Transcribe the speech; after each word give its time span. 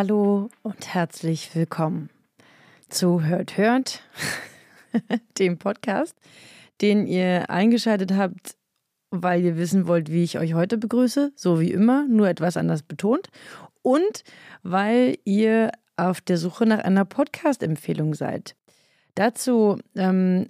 Hallo 0.00 0.48
und 0.62 0.94
herzlich 0.94 1.52
willkommen 1.56 2.08
zu 2.88 3.24
Hört 3.24 3.56
Hört, 3.56 4.04
dem 5.40 5.58
Podcast, 5.58 6.14
den 6.80 7.08
ihr 7.08 7.50
eingeschaltet 7.50 8.12
habt, 8.12 8.56
weil 9.10 9.42
ihr 9.42 9.56
wissen 9.56 9.88
wollt, 9.88 10.12
wie 10.12 10.22
ich 10.22 10.38
euch 10.38 10.54
heute 10.54 10.78
begrüße, 10.78 11.32
so 11.34 11.58
wie 11.58 11.72
immer, 11.72 12.06
nur 12.06 12.28
etwas 12.28 12.56
anders 12.56 12.84
betont 12.84 13.26
und 13.82 14.22
weil 14.62 15.18
ihr 15.24 15.72
auf 15.96 16.20
der 16.20 16.38
Suche 16.38 16.64
nach 16.64 16.78
einer 16.78 17.04
Podcast-Empfehlung 17.04 18.14
seid. 18.14 18.54
Dazu, 19.16 19.80
ähm, 19.96 20.46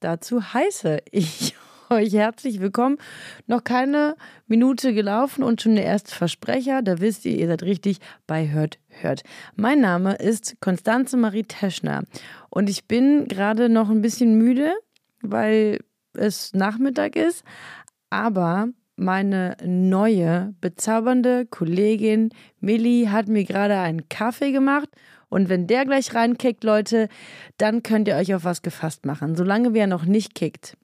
dazu 0.00 0.42
heiße 0.42 1.02
ich 1.12 1.54
euch 1.90 2.12
herzlich 2.12 2.60
willkommen. 2.60 2.98
Noch 3.46 3.64
keine 3.64 4.16
Minute 4.46 4.94
gelaufen 4.94 5.42
und 5.42 5.62
schon 5.62 5.76
der 5.76 5.84
erste 5.84 6.14
Versprecher. 6.14 6.82
Da 6.82 7.00
wisst 7.00 7.24
ihr, 7.24 7.36
ihr 7.36 7.46
seid 7.46 7.62
richtig 7.62 7.98
bei 8.26 8.50
Hört, 8.50 8.78
Hört. 8.88 9.22
Mein 9.54 9.80
Name 9.80 10.14
ist 10.14 10.56
Konstanze 10.60 11.16
Marie 11.16 11.44
Teschner 11.44 12.04
und 12.50 12.68
ich 12.68 12.86
bin 12.86 13.28
gerade 13.28 13.68
noch 13.68 13.90
ein 13.90 14.02
bisschen 14.02 14.38
müde, 14.38 14.72
weil 15.22 15.80
es 16.14 16.54
Nachmittag 16.54 17.16
ist. 17.16 17.44
Aber 18.10 18.68
meine 18.96 19.56
neue, 19.64 20.54
bezaubernde 20.60 21.46
Kollegin 21.46 22.30
Millie 22.60 23.10
hat 23.12 23.28
mir 23.28 23.44
gerade 23.44 23.78
einen 23.78 24.08
Kaffee 24.08 24.52
gemacht. 24.52 24.88
Und 25.28 25.48
wenn 25.48 25.66
der 25.66 25.84
gleich 25.84 26.14
reinkickt, 26.14 26.62
Leute, 26.62 27.08
dann 27.58 27.82
könnt 27.82 28.08
ihr 28.08 28.14
euch 28.14 28.34
auf 28.34 28.44
was 28.44 28.62
gefasst 28.62 29.04
machen. 29.04 29.34
Solange 29.34 29.74
wer 29.74 29.88
noch 29.88 30.04
nicht 30.04 30.34
kickt, 30.34 30.76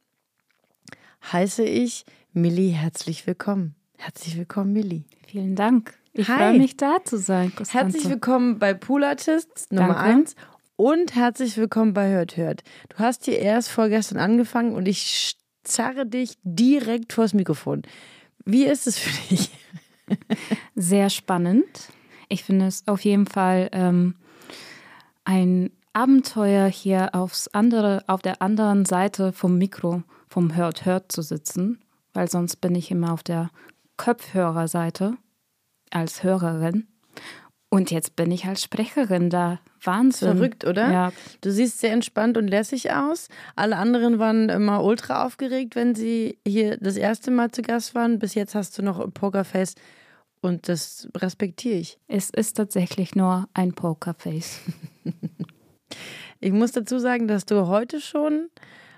heiße 1.31 1.65
ich 1.65 2.05
Millie 2.33 2.73
herzlich 2.73 3.27
willkommen. 3.27 3.75
Herzlich 3.99 4.37
willkommen, 4.37 4.73
Millie. 4.73 5.05
Vielen 5.27 5.55
Dank. 5.55 5.95
Ich 6.13 6.27
freue 6.27 6.59
mich, 6.59 6.77
da 6.77 7.05
zu 7.05 7.19
sein. 7.19 7.55
Constanze. 7.55 7.79
Herzlich 7.99 8.11
willkommen 8.11 8.59
bei 8.59 8.75
Pool 8.75 9.05
Artists 9.05 9.71
Nummer 9.71 9.99
1 9.99 10.35
und 10.77 11.15
herzlich 11.15 11.57
willkommen 11.57 11.95
bei 11.95 12.11
Hört 12.11 12.37
Hört. 12.37 12.63
Du 12.89 12.99
hast 12.99 13.27
hier 13.27 13.39
erst 13.39 13.69
vorgestern 13.71 14.19
angefangen 14.19 14.75
und 14.75 14.89
ich 14.89 15.37
zerre 15.63 16.07
dich 16.07 16.39
direkt 16.43 17.13
vors 17.13 17.35
Mikrofon. 17.35 17.83
Wie 18.45 18.65
ist 18.65 18.87
es 18.87 18.99
für 18.99 19.29
dich? 19.29 19.51
Sehr 20.75 21.09
spannend. 21.11 21.89
Ich 22.29 22.45
finde 22.45 22.67
es 22.67 22.89
auf 22.89 23.03
jeden 23.05 23.27
Fall 23.27 23.69
ähm, 23.73 24.17
ein 25.25 25.71
Abenteuer 25.93 26.67
hier 26.67 27.15
aufs 27.15 27.49
andere, 27.49 28.03
auf 28.07 28.23
der 28.23 28.43
anderen 28.43 28.85
Seite 28.85 29.33
vom 29.33 29.59
Mikro 29.59 30.03
vom 30.33 30.57
Hört 30.57 30.87
Hört 30.87 31.13
zu 31.13 31.21
sitzen, 31.21 31.79
weil 32.15 32.31
sonst 32.31 32.57
bin 32.57 32.75
ich 32.75 32.91
immer 32.91 33.13
auf 33.13 33.23
der 33.23 33.51
Kopfhörerseite 33.99 35.19
als 35.91 36.23
Hörerin. 36.23 36.89
Und 37.69 37.91
jetzt 37.91 38.17
bin 38.17 38.31
ich 38.31 38.47
als 38.47 38.63
Sprecherin 38.63 39.29
da. 39.29 39.61
Wahnsinn. 39.85 40.37
Verrückt, 40.37 40.65
oder? 40.67 40.91
Ja. 40.91 41.13
Du 41.43 41.51
siehst 41.51 41.81
sehr 41.81 41.93
entspannt 41.93 42.39
und 42.39 42.49
lässig 42.49 42.93
aus. 42.93 43.29
Alle 43.57 43.77
anderen 43.77 44.19
waren 44.19 44.49
immer 44.49 44.83
ultra 44.83 45.27
aufgeregt, 45.27 45.77
wenn 45.77 45.95
sie 45.95 46.39
hier 46.47 46.79
das 46.79 46.97
erste 46.97 47.31
Mal 47.31 47.51
zu 47.51 47.61
Gast 47.61 47.95
waren. 47.95 48.19
Bis 48.19 48.35
jetzt 48.35 48.55
hast 48.55 48.79
du 48.79 48.83
noch 48.83 49.01
ein 49.01 49.13
Pokerface 49.13 49.75
und 50.41 50.67
das 50.67 51.09
respektiere 51.15 51.77
ich. 51.77 51.99
Es 52.09 52.31
ist 52.31 52.55
tatsächlich 52.55 53.15
nur 53.15 53.49
ein 53.53 53.75
Pokerface. 53.75 54.61
ich 56.41 56.53
muss 56.53 56.73
dazu 56.73 56.99
sagen, 56.99 57.29
dass 57.29 57.45
du 57.45 57.67
heute 57.67 58.01
schon 58.01 58.49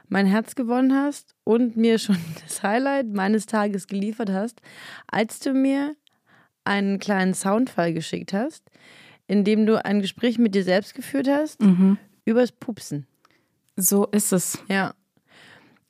mein 0.09 0.27
Herz 0.27 0.55
gewonnen 0.55 0.95
hast 0.95 1.35
und 1.45 1.77
mir 1.77 1.99
schon 1.99 2.19
das 2.47 2.63
Highlight 2.63 3.13
meines 3.13 3.47
Tages 3.47 3.87
geliefert 3.87 4.31
hast, 4.31 4.61
als 5.07 5.41
du 5.41 5.53
mir 5.53 5.95
einen 6.65 6.99
kleinen 6.99 7.35
Soundfall 7.35 7.93
geschickt 7.93 8.33
hast, 8.33 8.71
in 9.27 9.45
dem 9.45 9.67
du 9.67 9.85
ein 9.85 10.01
Gespräch 10.01 10.39
mit 10.39 10.55
dir 10.55 10.65
selbst 10.65 10.95
geführt 10.95 11.29
hast 11.29 11.61
mhm. 11.63 11.99
übers 12.25 12.53
Pupsen. 12.53 13.07
So 13.77 14.07
ist 14.07 14.33
es. 14.33 14.59
Ja. 14.69 14.95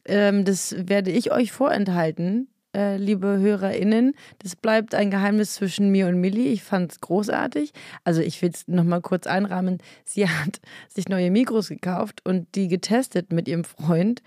Ähm, 0.04 0.44
das 0.44 0.74
werde 0.78 1.10
ich 1.10 1.32
euch 1.32 1.52
vorenthalten, 1.52 2.48
äh, 2.74 2.96
liebe 2.96 3.38
HörerInnen. 3.38 4.14
Das 4.40 4.56
bleibt 4.56 4.94
ein 4.94 5.10
Geheimnis 5.10 5.54
zwischen 5.54 5.90
mir 5.90 6.08
und 6.08 6.20
Millie. 6.20 6.52
Ich 6.52 6.62
fand 6.62 6.92
es 6.92 7.00
großartig. 7.00 7.72
Also 8.04 8.20
ich 8.20 8.40
will 8.42 8.50
es 8.52 8.66
nochmal 8.68 9.00
kurz 9.00 9.26
einrahmen. 9.26 9.78
Sie 10.04 10.28
hat 10.28 10.60
sich 10.88 11.08
neue 11.08 11.30
Mikros 11.30 11.68
gekauft 11.68 12.20
und 12.24 12.54
die 12.54 12.68
getestet 12.68 13.32
mit 13.32 13.48
ihrem 13.48 13.64
Freund 13.64 14.22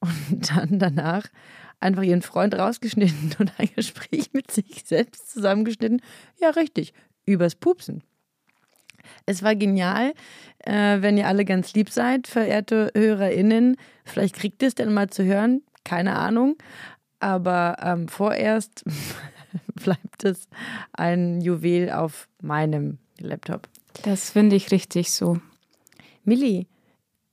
und 0.00 0.50
dann 0.56 0.78
danach 0.78 1.24
einfach 1.80 2.02
ihren 2.02 2.22
Freund 2.22 2.54
rausgeschnitten 2.54 3.34
und 3.38 3.52
ein 3.58 3.68
Gespräch 3.74 4.30
mit 4.32 4.50
sich 4.50 4.84
selbst 4.84 5.30
zusammengeschnitten. 5.30 6.00
Ja, 6.40 6.50
richtig. 6.50 6.92
Übers 7.26 7.54
Pupsen. 7.54 8.02
Es 9.24 9.42
war 9.42 9.54
genial. 9.54 10.14
Äh, 10.58 11.00
wenn 11.00 11.16
ihr 11.16 11.28
alle 11.28 11.44
ganz 11.44 11.74
lieb 11.74 11.90
seid, 11.90 12.26
verehrte 12.26 12.90
HörerInnen, 12.94 13.76
vielleicht 14.04 14.34
kriegt 14.34 14.62
ihr 14.62 14.68
es 14.68 14.74
dann 14.74 14.92
mal 14.92 15.10
zu 15.10 15.24
hören. 15.24 15.62
Keine 15.84 16.16
Ahnung. 16.16 16.56
Aber 17.26 17.78
ähm, 17.82 18.06
vorerst 18.06 18.84
bleibt 19.74 20.22
es 20.22 20.48
ein 20.92 21.40
Juwel 21.40 21.90
auf 21.90 22.28
meinem 22.40 22.98
Laptop. 23.18 23.68
Das 24.04 24.30
finde 24.30 24.54
ich 24.54 24.70
richtig 24.70 25.10
so. 25.10 25.40
Milli, 26.22 26.68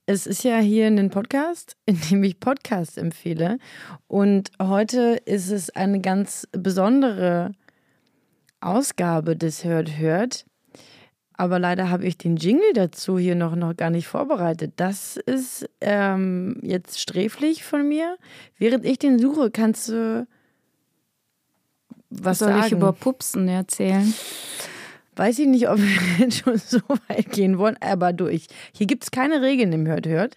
es 0.06 0.26
ist 0.26 0.42
ja 0.42 0.58
hier 0.58 0.88
ein 0.88 1.10
Podcast, 1.10 1.76
in 1.86 2.00
dem 2.10 2.24
ich 2.24 2.40
Podcasts 2.40 2.96
empfehle. 2.96 3.58
Und 4.08 4.50
heute 4.60 5.20
ist 5.26 5.52
es 5.52 5.70
eine 5.70 6.00
ganz 6.00 6.48
besondere 6.50 7.52
Ausgabe 8.58 9.36
des 9.36 9.62
Hört 9.62 9.96
Hört. 9.96 10.44
Aber 11.36 11.58
leider 11.58 11.90
habe 11.90 12.06
ich 12.06 12.16
den 12.16 12.36
Jingle 12.36 12.72
dazu 12.74 13.18
hier 13.18 13.34
noch, 13.34 13.56
noch 13.56 13.76
gar 13.76 13.90
nicht 13.90 14.06
vorbereitet. 14.06 14.74
Das 14.76 15.16
ist 15.16 15.68
ähm, 15.80 16.60
jetzt 16.62 17.00
sträflich 17.00 17.64
von 17.64 17.88
mir. 17.88 18.16
Während 18.56 18.84
ich 18.84 18.98
den 18.98 19.18
suche, 19.18 19.50
kannst 19.50 19.88
du 19.88 20.26
was 22.10 22.38
Soll 22.38 22.50
sagen? 22.50 22.66
ich 22.66 22.72
über 22.72 22.92
Pupsen 22.92 23.48
erzählen? 23.48 24.14
Weiß 25.16 25.38
ich 25.40 25.46
nicht, 25.46 25.68
ob 25.68 25.78
wir 25.78 26.30
schon 26.30 26.58
so 26.58 26.78
weit 27.08 27.30
gehen 27.30 27.58
wollen, 27.58 27.76
aber 27.80 28.12
durch. 28.12 28.46
Hier 28.72 28.86
gibt 28.86 29.04
es 29.04 29.10
keine 29.10 29.42
Regeln 29.42 29.72
im 29.72 29.86
Hört 29.86 30.06
Hört. 30.06 30.36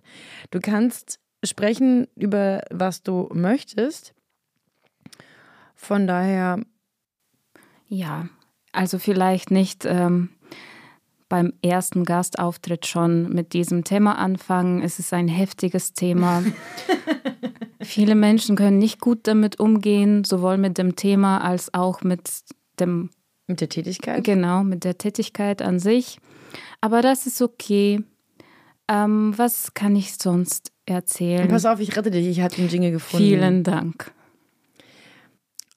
Du 0.50 0.60
kannst 0.60 1.20
sprechen 1.44 2.08
über 2.16 2.62
was 2.72 3.04
du 3.04 3.30
möchtest. 3.34 4.14
Von 5.76 6.08
daher. 6.08 6.60
Ja, 7.88 8.28
also 8.72 9.00
vielleicht 9.00 9.52
nicht 9.52 9.86
ähm, 9.86 10.30
beim 11.30 11.54
ersten 11.62 12.04
Gastauftritt 12.04 12.86
schon 12.86 13.30
mit 13.30 13.54
diesem 13.54 13.84
Thema 13.84 14.18
anfangen. 14.18 14.82
Es 14.82 15.00
ist 15.00 15.14
ein 15.14 15.28
heftiges 15.28 15.94
Thema. 15.94 16.44
Viele 17.82 18.16
Menschen 18.16 18.56
können 18.56 18.80
nicht 18.80 19.00
gut 19.00 19.20
damit 19.24 19.60
umgehen, 19.60 20.24
sowohl 20.24 20.58
mit 20.58 20.78
dem 20.78 20.96
Thema 20.96 21.40
als 21.40 21.74
auch 21.74 22.02
mit 22.02 22.30
dem 22.80 23.10
mit 23.48 23.62
der 23.62 23.70
Tätigkeit? 23.70 24.24
Genau, 24.26 24.64
mit 24.64 24.84
der 24.84 24.98
Tätigkeit 24.98 25.62
an 25.62 25.80
sich. 25.80 26.20
Aber 26.82 27.02
das 27.02 27.26
ist 27.26 27.42
okay. 27.42 28.04
Ähm, 28.90 29.34
was 29.38 29.74
kann 29.74 29.96
ich 29.96 30.16
sonst 30.16 30.72
erzählen? 30.86 31.48
Pass 31.48 31.66
auf, 31.66 31.80
ich 31.80 31.96
rette 31.96 32.12
dich. 32.12 32.28
Ich 32.28 32.42
habe 32.42 32.56
den 32.56 32.68
Jingle 32.68 32.92
gefunden. 32.92 33.26
Vielen 33.26 33.64
Dank. 33.64 34.12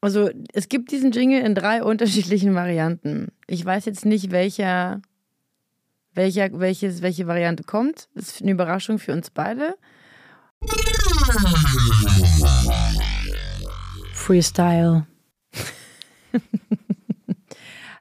Also 0.00 0.30
es 0.52 0.68
gibt 0.68 0.90
diesen 0.92 1.12
Jingle 1.12 1.42
in 1.42 1.54
drei 1.54 1.82
unterschiedlichen 1.82 2.54
Varianten. 2.54 3.28
Ich 3.46 3.64
weiß 3.64 3.84
jetzt 3.84 4.06
nicht, 4.06 4.30
welcher 4.30 5.00
welcher, 6.20 6.60
welches, 6.60 7.00
welche 7.00 7.26
Variante 7.26 7.64
kommt. 7.64 8.08
Das 8.14 8.28
ist 8.28 8.42
eine 8.42 8.50
Überraschung 8.50 8.98
für 8.98 9.12
uns 9.12 9.30
beide. 9.30 9.74
Freestyle. 14.12 15.06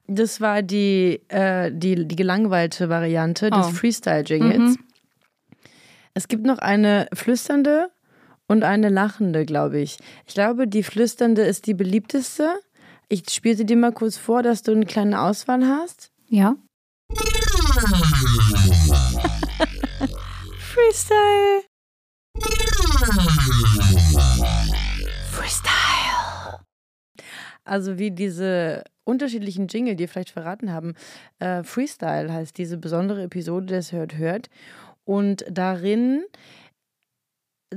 das 0.07 0.41
war 0.41 0.61
die, 0.61 1.21
äh, 1.29 1.71
die, 1.73 2.05
die 2.07 2.15
gelangweilte 2.17 2.89
Variante 2.89 3.49
des 3.49 3.67
oh. 3.67 3.71
Freestyle-Jingles. 3.71 4.75
Mhm. 4.75 4.77
Es 6.13 6.27
gibt 6.27 6.45
noch 6.45 6.57
eine 6.57 7.07
flüsternde 7.13 7.89
und 8.47 8.63
eine 8.63 8.89
lachende, 8.89 9.45
glaube 9.45 9.79
ich. 9.79 9.97
Ich 10.27 10.33
glaube, 10.33 10.67
die 10.67 10.83
flüsternde 10.83 11.43
ist 11.43 11.67
die 11.67 11.73
beliebteste. 11.73 12.55
Ich 13.07 13.29
spiele 13.29 13.55
sie 13.55 13.65
dir 13.65 13.77
mal 13.77 13.93
kurz 13.93 14.17
vor, 14.17 14.43
dass 14.43 14.61
du 14.61 14.73
eine 14.73 14.85
kleine 14.85 15.21
Auswahl 15.21 15.65
hast. 15.65 16.11
Ja. 16.27 16.57
Freestyle. 20.59 21.63
Freestyle. 25.31 26.59
Also 27.65 27.99
wie 27.99 28.11
diese 28.11 28.83
unterschiedlichen 29.03 29.67
Jingle, 29.67 29.95
die 29.95 30.07
vielleicht 30.07 30.29
verraten 30.29 30.71
haben. 30.71 30.93
Äh, 31.39 31.63
Freestyle 31.63 32.31
heißt 32.31 32.57
diese 32.57 32.77
besondere 32.77 33.23
Episode 33.23 33.65
des 33.65 33.91
Hört 33.91 34.17
Hört. 34.17 34.49
Und 35.03 35.45
darin 35.49 36.23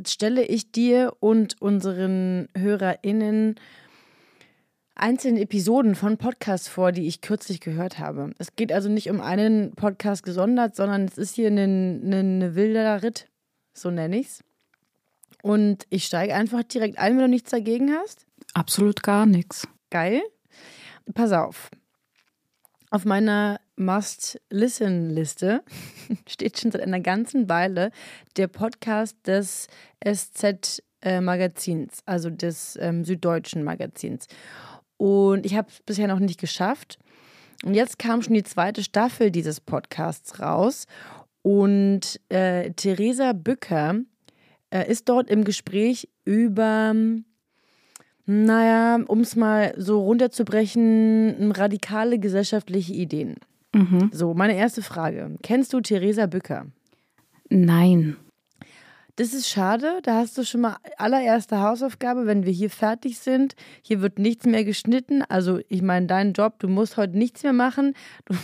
stelle 0.06 0.44
ich 0.44 0.70
dir 0.70 1.14
und 1.20 1.61
unseren 1.61 2.49
HörerInnen 2.56 3.56
einzelne 4.94 5.41
Episoden 5.41 5.94
von 5.94 6.19
Podcasts 6.19 6.69
vor, 6.69 6.93
die 6.93 7.06
ich 7.06 7.21
kürzlich 7.21 7.61
gehört 7.61 7.99
habe. 7.99 8.33
Es 8.39 8.56
geht 8.56 8.73
also 8.73 8.89
nicht 8.89 9.11
um 9.11 9.21
einen 9.21 9.73
Podcast 9.75 10.23
gesondert, 10.23 10.77
sondern 10.77 11.05
es 11.05 11.19
ist 11.19 11.35
hier 11.35 11.49
ein, 11.49 11.59
ein, 11.59 12.12
ein 12.43 12.55
wilder 12.55 13.03
Ritt, 13.03 13.29
so 13.73 13.91
nenne 13.91 14.19
ich 14.19 14.27
es. 14.27 14.44
Und 15.43 15.87
ich 15.91 16.05
steige 16.05 16.35
einfach 16.35 16.62
direkt 16.62 16.99
ein, 16.99 17.17
wenn 17.17 17.25
du 17.25 17.29
nichts 17.29 17.50
dagegen 17.50 17.93
hast. 17.93 18.27
Absolut 18.55 19.03
gar 19.03 19.27
nichts. 19.27 19.67
Geil. 19.91 20.23
Pass 21.15 21.33
auf. 21.33 21.71
Auf 22.91 23.05
meiner 23.05 23.59
Must-Listen-Liste 23.77 25.65
steht 26.29 26.61
schon 26.61 26.71
seit 26.71 26.83
einer 26.83 27.00
ganzen 27.00 27.49
Weile 27.49 27.91
der 28.37 28.49
Podcast 28.49 29.17
des 29.27 29.69
SZ-Magazins, 30.05 32.00
also 32.05 32.29
des 32.31 32.79
ähm, 32.81 33.05
Süddeutschen 33.05 33.65
Magazins. 33.65 34.27
Und 35.02 35.44
ich 35.46 35.56
habe 35.56 35.66
es 35.69 35.81
bisher 35.84 36.06
noch 36.06 36.20
nicht 36.20 36.40
geschafft. 36.40 36.96
Und 37.64 37.75
jetzt 37.75 37.99
kam 37.99 38.22
schon 38.22 38.34
die 38.34 38.44
zweite 38.44 38.84
Staffel 38.84 39.32
dieses 39.32 39.60
Podcasts 39.60 40.38
raus. 40.38 40.87
Und 41.43 42.20
äh, 42.28 42.70
Theresa 42.70 43.32
Bücker 43.32 43.96
äh, 44.70 44.88
ist 44.88 45.08
dort 45.08 45.28
im 45.28 45.43
Gespräch 45.43 46.08
über 46.25 46.94
naja, 48.26 49.00
um 49.08 49.22
es 49.22 49.34
mal 49.34 49.75
so 49.76 50.04
runterzubrechen, 50.04 51.50
radikale 51.50 52.20
gesellschaftliche 52.20 52.93
Ideen. 52.93 53.34
Mhm. 53.75 54.10
So, 54.12 54.34
meine 54.34 54.56
erste 54.56 54.82
Frage. 54.82 55.37
Kennst 55.43 55.72
du 55.72 55.81
Theresa 55.81 56.26
Bücker? 56.26 56.66
Nein. 57.48 58.19
Das 59.22 59.34
ist 59.34 59.48
schade. 59.48 60.00
Da 60.02 60.16
hast 60.16 60.36
du 60.36 60.44
schon 60.44 60.62
mal 60.62 60.78
allererste 60.96 61.60
Hausaufgabe, 61.60 62.26
wenn 62.26 62.44
wir 62.44 62.52
hier 62.52 62.70
fertig 62.70 63.20
sind. 63.20 63.54
Hier 63.80 64.02
wird 64.02 64.19
nichts 64.19 64.46
mehr 64.46 64.64
geschnitten. 64.64 65.22
Also, 65.22 65.60
ich 65.69 65.80
meine, 65.80 66.08
dein 66.08 66.32
Job, 66.32 66.58
du 66.58 66.66
musst 66.66 66.96
heute 66.96 67.16
nichts 67.16 67.44
mehr 67.44 67.52
machen. 67.52 67.94
Du 68.24 68.34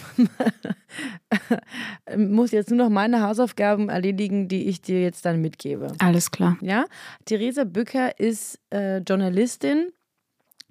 musst 2.17 2.53
jetzt 2.53 2.71
nur 2.71 2.79
noch 2.79 2.91
meine 2.91 3.23
Hausaufgaben 3.23 3.89
erledigen, 3.89 4.47
die 4.47 4.69
ich 4.69 4.81
dir 4.81 5.03
jetzt 5.03 5.25
dann 5.25 5.41
mitgebe. 5.41 5.89
Alles 5.99 6.31
klar. 6.31 6.57
Ja. 6.61 6.85
Theresa 7.25 7.65
Bücker 7.65 8.21
ist 8.21 8.61
äh, 8.71 8.99
Journalistin 8.99 9.89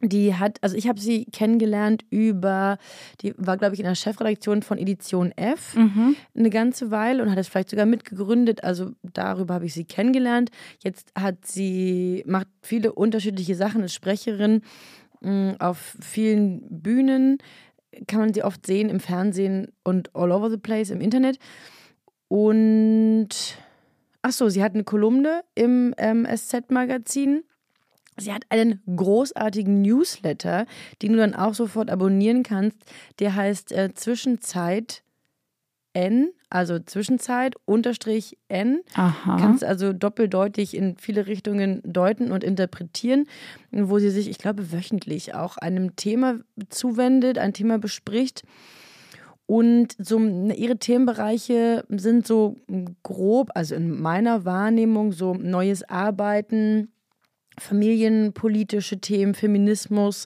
die 0.02 0.36
hat, 0.36 0.60
also 0.62 0.76
ich 0.76 0.88
habe 0.88 1.00
sie 1.00 1.26
kennengelernt 1.26 2.06
über, 2.12 2.78
die 3.22 3.34
war, 3.38 3.58
glaube 3.58 3.74
ich, 3.74 3.80
in 3.80 3.86
der 3.86 3.96
Chefredaktion 3.96 4.62
von 4.62 4.78
Edition 4.78 5.32
F 5.36 5.76
mhm. 5.76 6.16
eine 6.36 6.50
ganze 6.52 6.92
Weile 6.92 7.24
und 7.24 7.32
hat 7.32 7.40
es 7.40 7.48
vielleicht 7.48 7.72
sogar 7.72 7.88
mitgegründet. 7.88 8.64
Also 8.64 8.92
darüber 9.02 9.56
habe 9.56 9.66
ich 9.66 9.74
sie 9.74 9.86
kennengelernt. 9.86 10.52
Jetzt 10.84 11.12
hat 11.16 11.46
sie, 11.48 12.24
macht 12.28 12.48
viele 12.62 12.94
unterschiedliche 12.94 13.56
Sachen, 13.56 13.84
ist 13.84 13.96
Sprecherin 13.96 14.62
mh, 15.22 15.32
mm, 15.32 15.56
auf 15.60 15.98
vielen 16.00 16.62
Bühnen. 16.70 17.40
Kann 18.06 18.20
man 18.20 18.34
sie 18.34 18.44
oft 18.44 18.68
sehen 18.68 18.90
im 18.90 19.00
Fernsehen 19.00 19.72
und 19.84 20.16
all 20.16 20.32
over 20.32 20.52
the 20.52 20.58
place 20.58 20.92
im 20.92 21.02
Internet. 21.02 21.40
Und 22.28 23.30
ach 24.22 24.32
so, 24.32 24.50
sie 24.50 24.64
hat 24.64 24.76
eine 24.76 24.84
Kolumne 24.84 25.42
im 25.56 25.96
ähm, 25.98 26.28
SZ-Magazin 26.32 27.44
Sie 28.18 28.34
hat 28.34 28.44
einen 28.50 28.82
großartigen 28.94 29.82
Newsletter, 29.82 30.66
den 31.02 31.14
du 31.14 31.20
dann 31.20 31.36
auch 31.36 31.54
sofort 31.54 31.90
abonnieren 31.90 32.44
kannst. 32.44 32.78
Der 33.20 33.36
heißt 33.36 33.72
äh, 33.72 33.94
Zwischenzeit 33.94 35.04
N, 35.94 36.30
also 36.50 36.78
Zwischenzeit 36.78 37.56
unterstrich 37.66 38.38
N. 38.50 38.82
Aha. 38.94 39.38
Kannst 39.38 39.64
also 39.64 39.94
doppeldeutig 39.94 40.76
in 40.76 40.96
viele 40.98 41.26
Richtungen 41.26 41.82
deuten 41.84 42.32
und 42.32 42.44
interpretieren, 42.44 43.26
wo 43.72 43.98
sie 43.98 44.12
sich, 44.12 44.30
ich 44.30 44.38
glaube, 44.38 44.72
wöchentlich 44.72 45.34
auch 45.34 45.58
einem 45.58 45.96
Thema 45.96 46.40
zuwendet, 46.70 47.38
ein 47.40 47.54
Thema 47.54 47.80
bespricht. 47.80 48.44
Und 49.48 49.96
so 49.98 50.20
ihre 50.20 50.78
Themenbereiche 50.78 51.86
sind 51.90 52.28
so 52.28 52.58
grob, 53.02 53.50
also 53.56 53.76
in 53.76 54.00
meiner 54.00 54.46
Wahrnehmung, 54.46 55.14
so 55.14 55.34
neues 55.34 55.88
Arbeiten, 55.90 56.92
familienpolitische 57.60 59.00
Themen, 59.00 59.34
Feminismus. 59.34 60.26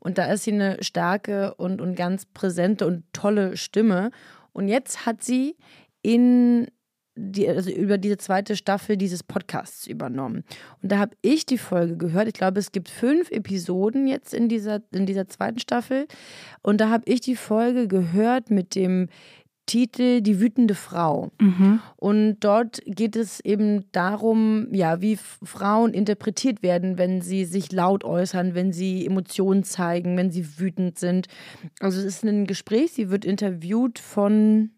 Und 0.00 0.18
da 0.18 0.32
ist 0.32 0.44
sie 0.44 0.52
eine 0.52 0.82
starke 0.82 1.54
und, 1.54 1.80
und 1.80 1.94
ganz 1.94 2.26
präsente 2.26 2.86
und 2.86 3.04
tolle 3.12 3.56
Stimme. 3.56 4.10
Und 4.52 4.68
jetzt 4.68 5.06
hat 5.06 5.22
sie 5.22 5.56
in 6.02 6.66
die, 7.14 7.48
also 7.48 7.70
über 7.70 7.98
diese 7.98 8.16
zweite 8.16 8.56
Staffel 8.56 8.96
dieses 8.96 9.22
Podcasts 9.22 9.86
übernommen. 9.86 10.44
Und 10.82 10.92
da 10.92 10.98
habe 10.98 11.14
ich 11.20 11.44
die 11.44 11.58
Folge 11.58 11.96
gehört. 11.96 12.28
Ich 12.28 12.34
glaube, 12.34 12.58
es 12.58 12.72
gibt 12.72 12.88
fünf 12.88 13.30
Episoden 13.30 14.06
jetzt 14.06 14.32
in 14.32 14.48
dieser, 14.48 14.82
in 14.92 15.04
dieser 15.04 15.28
zweiten 15.28 15.58
Staffel. 15.58 16.06
Und 16.62 16.80
da 16.80 16.88
habe 16.88 17.04
ich 17.06 17.20
die 17.20 17.36
Folge 17.36 17.86
gehört 17.86 18.50
mit 18.50 18.74
dem 18.74 19.08
Titel 19.66 20.20
Die 20.20 20.40
wütende 20.40 20.74
Frau. 20.74 21.30
Mhm. 21.40 21.80
Und 21.96 22.40
dort 22.40 22.80
geht 22.84 23.16
es 23.16 23.40
eben 23.40 23.90
darum, 23.92 24.68
ja, 24.72 25.00
wie 25.00 25.16
Frauen 25.16 25.94
interpretiert 25.94 26.62
werden, 26.62 26.98
wenn 26.98 27.20
sie 27.22 27.44
sich 27.44 27.72
laut 27.72 28.04
äußern, 28.04 28.54
wenn 28.54 28.72
sie 28.72 29.06
Emotionen 29.06 29.64
zeigen, 29.64 30.16
wenn 30.16 30.30
sie 30.30 30.58
wütend 30.58 30.98
sind. 30.98 31.28
Also 31.80 32.00
es 32.00 32.04
ist 32.04 32.24
ein 32.24 32.46
Gespräch, 32.46 32.92
sie 32.92 33.10
wird 33.10 33.24
interviewt 33.24 33.98
von 33.98 34.70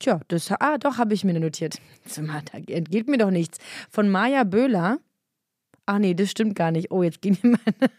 Tja, 0.00 0.20
das 0.28 0.52
ah, 0.52 0.78
doch 0.78 0.98
habe 0.98 1.14
ich 1.14 1.24
mir 1.24 1.38
notiert. 1.38 1.80
Da 2.16 2.58
entgeht 2.72 3.08
mir 3.08 3.18
doch 3.18 3.30
nichts. 3.30 3.58
Von 3.90 4.08
Maja 4.08 4.44
Böhler. 4.44 4.98
Ach 5.86 5.98
nee, 5.98 6.14
das 6.14 6.30
stimmt 6.30 6.54
gar 6.54 6.70
nicht. 6.70 6.90
Oh, 6.90 7.02
jetzt 7.02 7.20
gehen 7.20 7.36
hier 7.40 7.50
meine 7.50 7.90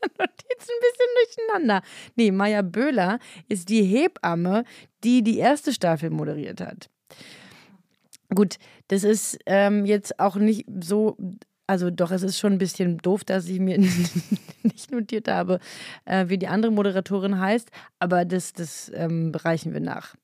Notizen 0.18 0.70
ein 0.70 0.82
bisschen 0.82 1.36
durcheinander. 1.36 1.82
Nee, 2.14 2.30
Maya 2.30 2.62
Böhler 2.62 3.18
ist 3.48 3.68
die 3.68 3.82
Hebamme, 3.82 4.64
die 5.04 5.22
die 5.22 5.38
erste 5.38 5.72
Staffel 5.72 6.10
moderiert 6.10 6.60
hat. 6.60 6.90
Gut, 8.34 8.56
das 8.88 9.04
ist 9.04 9.38
ähm, 9.46 9.84
jetzt 9.86 10.18
auch 10.18 10.36
nicht 10.36 10.66
so, 10.80 11.16
also 11.66 11.90
doch, 11.90 12.10
es 12.10 12.22
ist 12.22 12.38
schon 12.38 12.54
ein 12.54 12.58
bisschen 12.58 12.98
doof, 12.98 13.24
dass 13.24 13.46
ich 13.46 13.60
mir 13.60 13.78
nicht 14.62 14.90
notiert 14.90 15.28
habe, 15.28 15.60
äh, 16.04 16.28
wie 16.28 16.38
die 16.38 16.48
andere 16.48 16.72
Moderatorin 16.72 17.38
heißt, 17.38 17.70
aber 18.00 18.24
das, 18.24 18.52
das 18.52 18.90
ähm, 18.94 19.32
reichen 19.34 19.72
wir 19.72 19.80
nach. 19.80 20.16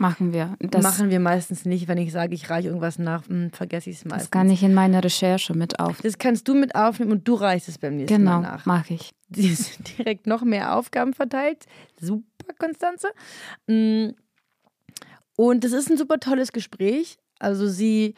Machen 0.00 0.32
wir. 0.32 0.56
Das 0.60 0.82
machen 0.82 1.10
wir 1.10 1.20
meistens 1.20 1.66
nicht, 1.66 1.86
wenn 1.86 1.98
ich 1.98 2.10
sage, 2.10 2.34
ich 2.34 2.48
reiche 2.48 2.68
irgendwas 2.68 2.98
nach, 2.98 3.28
hm, 3.28 3.50
vergesse 3.50 3.90
ich 3.90 3.96
es 3.96 4.04
meistens. 4.06 4.22
Das 4.22 4.30
kann 4.30 4.48
ich 4.48 4.62
in 4.62 4.72
meiner 4.72 5.04
Recherche 5.04 5.52
mit 5.52 5.78
auf. 5.78 6.00
Das 6.00 6.16
kannst 6.16 6.48
du 6.48 6.54
mit 6.54 6.74
aufnehmen 6.74 7.12
und 7.12 7.28
du 7.28 7.34
reichst 7.34 7.68
es 7.68 7.76
beim 7.76 7.96
nächsten 7.96 8.16
genau, 8.16 8.40
Mal 8.40 8.40
nach. 8.40 8.64
Genau, 8.64 8.76
mache 8.76 8.94
ich. 8.94 9.10
Sie 9.28 9.48
ist 9.48 9.78
direkt 9.98 10.26
noch 10.26 10.42
mehr 10.42 10.74
Aufgaben 10.74 11.12
verteilt. 11.12 11.66
Super, 12.00 12.24
Konstanze. 12.58 13.08
Hm. 13.68 14.14
Und 15.36 15.66
es 15.66 15.74
ist 15.74 15.90
ein 15.90 15.98
super 15.98 16.18
tolles 16.18 16.52
Gespräch. 16.52 17.18
Also 17.38 17.68
sie 17.68 18.14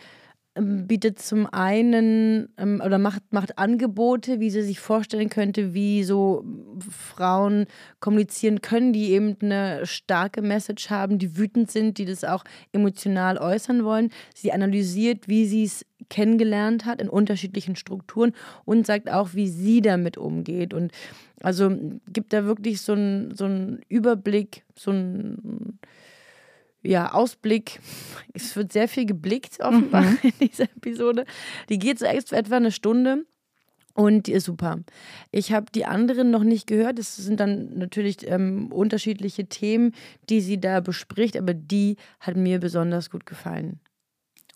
bietet 0.55 1.19
zum 1.19 1.47
einen 1.47 2.51
ähm, 2.59 2.83
oder 2.85 2.99
macht, 2.99 3.23
macht 3.33 3.59
Angebote, 3.59 4.39
wie 4.39 4.51
sie 4.51 4.63
sich 4.63 4.81
vorstellen 4.81 5.31
könnte, 5.31 5.73
wie 5.73 6.05
so 6.05 6.45
Frauen 6.91 7.67
kommunizieren 8.01 8.61
können, 8.61 8.93
die 8.93 9.13
eben 9.13 9.37
eine 9.41 9.87
starke 9.87 10.43
Message 10.43 10.91
haben, 10.91 11.19
die 11.19 11.39
wütend 11.39 11.71
sind, 11.71 11.97
die 11.97 12.05
das 12.05 12.25
auch 12.25 12.45
emotional 12.73 13.39
äußern 13.39 13.85
wollen. 13.85 14.11
Sie 14.35 14.53
analysiert, 14.53 15.27
wie 15.27 15.47
sie 15.47 15.65
es 15.65 15.87
kennengelernt 16.11 16.85
hat 16.85 17.01
in 17.01 17.09
unterschiedlichen 17.09 17.75
Strukturen 17.75 18.33
und 18.67 18.87
sagt 18.87 19.11
auch, 19.11 19.31
wie 19.33 19.49
sie 19.49 19.81
damit 19.81 20.19
umgeht. 20.19 20.75
Und 20.75 20.93
also 21.43 21.71
gibt 22.13 22.35
da 22.35 22.45
wirklich 22.45 22.83
so 22.83 22.93
einen 22.93 23.35
so 23.35 23.49
Überblick, 23.89 24.65
so 24.77 24.91
ein 24.91 25.79
ja, 26.83 27.13
Ausblick. 27.13 27.81
Es 28.33 28.57
wird 28.57 28.73
sehr 28.73 28.89
viel 28.89 29.07
geblickt, 29.07 29.61
offenbar, 29.61 30.03
mhm. 30.03 30.19
in 30.23 30.49
dieser 30.49 30.65
Episode. 30.65 31.25
Die 31.69 31.79
geht 31.79 31.99
so 31.99 32.07
etwa 32.07 32.57
eine 32.57 32.73
Stunde. 32.73 33.25
Und 33.95 34.27
die 34.27 34.33
ist 34.33 34.47
super. 34.47 34.81
Ich 35.31 35.53
habe 35.53 35.67
die 35.75 35.85
anderen 35.85 36.31
noch 36.31 36.45
nicht 36.45 36.67
gehört. 36.67 36.99
Es 36.99 37.15
sind 37.17 37.41
dann 37.41 37.77
natürlich 37.79 38.27
ähm, 38.27 38.73
unterschiedliche 38.73 39.47
Themen, 39.47 39.93
die 40.31 40.41
sie 40.41 40.59
da 40.59 40.81
bespricht, 40.81 41.37
aber 41.37 41.53
die 41.53 41.97
hat 42.19 42.37
mir 42.37 42.59
besonders 42.59 43.11
gut 43.11 43.27
gefallen. 43.27 43.81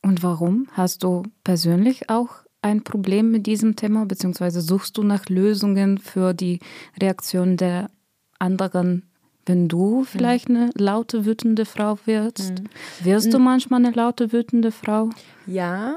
Und 0.02 0.22
warum? 0.22 0.68
Hast 0.72 1.02
du 1.02 1.24
persönlich 1.44 2.08
auch 2.08 2.46
ein 2.62 2.82
Problem 2.82 3.30
mit 3.30 3.46
diesem 3.46 3.76
Thema, 3.76 4.06
beziehungsweise 4.06 4.60
suchst 4.60 4.96
du 4.96 5.02
nach 5.02 5.28
Lösungen 5.28 5.98
für 5.98 6.32
die 6.32 6.60
Reaktion 7.00 7.56
der 7.56 7.90
anderen, 8.38 9.04
wenn 9.46 9.68
du 9.68 10.04
vielleicht 10.04 10.50
eine 10.50 10.70
laute, 10.74 11.24
wütende 11.24 11.64
Frau 11.64 11.98
wirst? 12.04 12.60
Mhm. 12.60 13.04
Wirst 13.04 13.32
du 13.32 13.38
manchmal 13.38 13.84
eine 13.84 13.94
laute, 13.94 14.32
wütende 14.32 14.72
Frau? 14.72 15.10
Ja, 15.46 15.96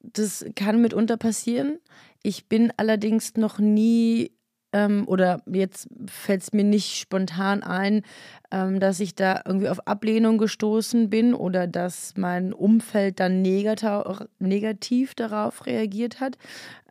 das 0.00 0.44
kann 0.54 0.80
mitunter 0.80 1.16
passieren. 1.16 1.78
Ich 2.22 2.48
bin 2.48 2.72
allerdings 2.76 3.36
noch 3.36 3.58
nie 3.58 4.32
ähm, 4.72 5.04
oder 5.06 5.42
jetzt 5.46 5.88
fällt 6.06 6.42
es 6.42 6.52
mir 6.52 6.64
nicht 6.64 6.96
spontan 6.96 7.62
ein, 7.62 8.02
ähm, 8.50 8.80
dass 8.80 9.00
ich 9.00 9.14
da 9.14 9.42
irgendwie 9.44 9.68
auf 9.68 9.86
Ablehnung 9.86 10.38
gestoßen 10.38 11.08
bin 11.10 11.34
oder 11.34 11.66
dass 11.66 12.14
mein 12.16 12.52
Umfeld 12.52 13.20
dann 13.20 13.42
negativ 13.42 15.14
darauf 15.14 15.66
reagiert 15.66 16.20
hat. 16.20 16.36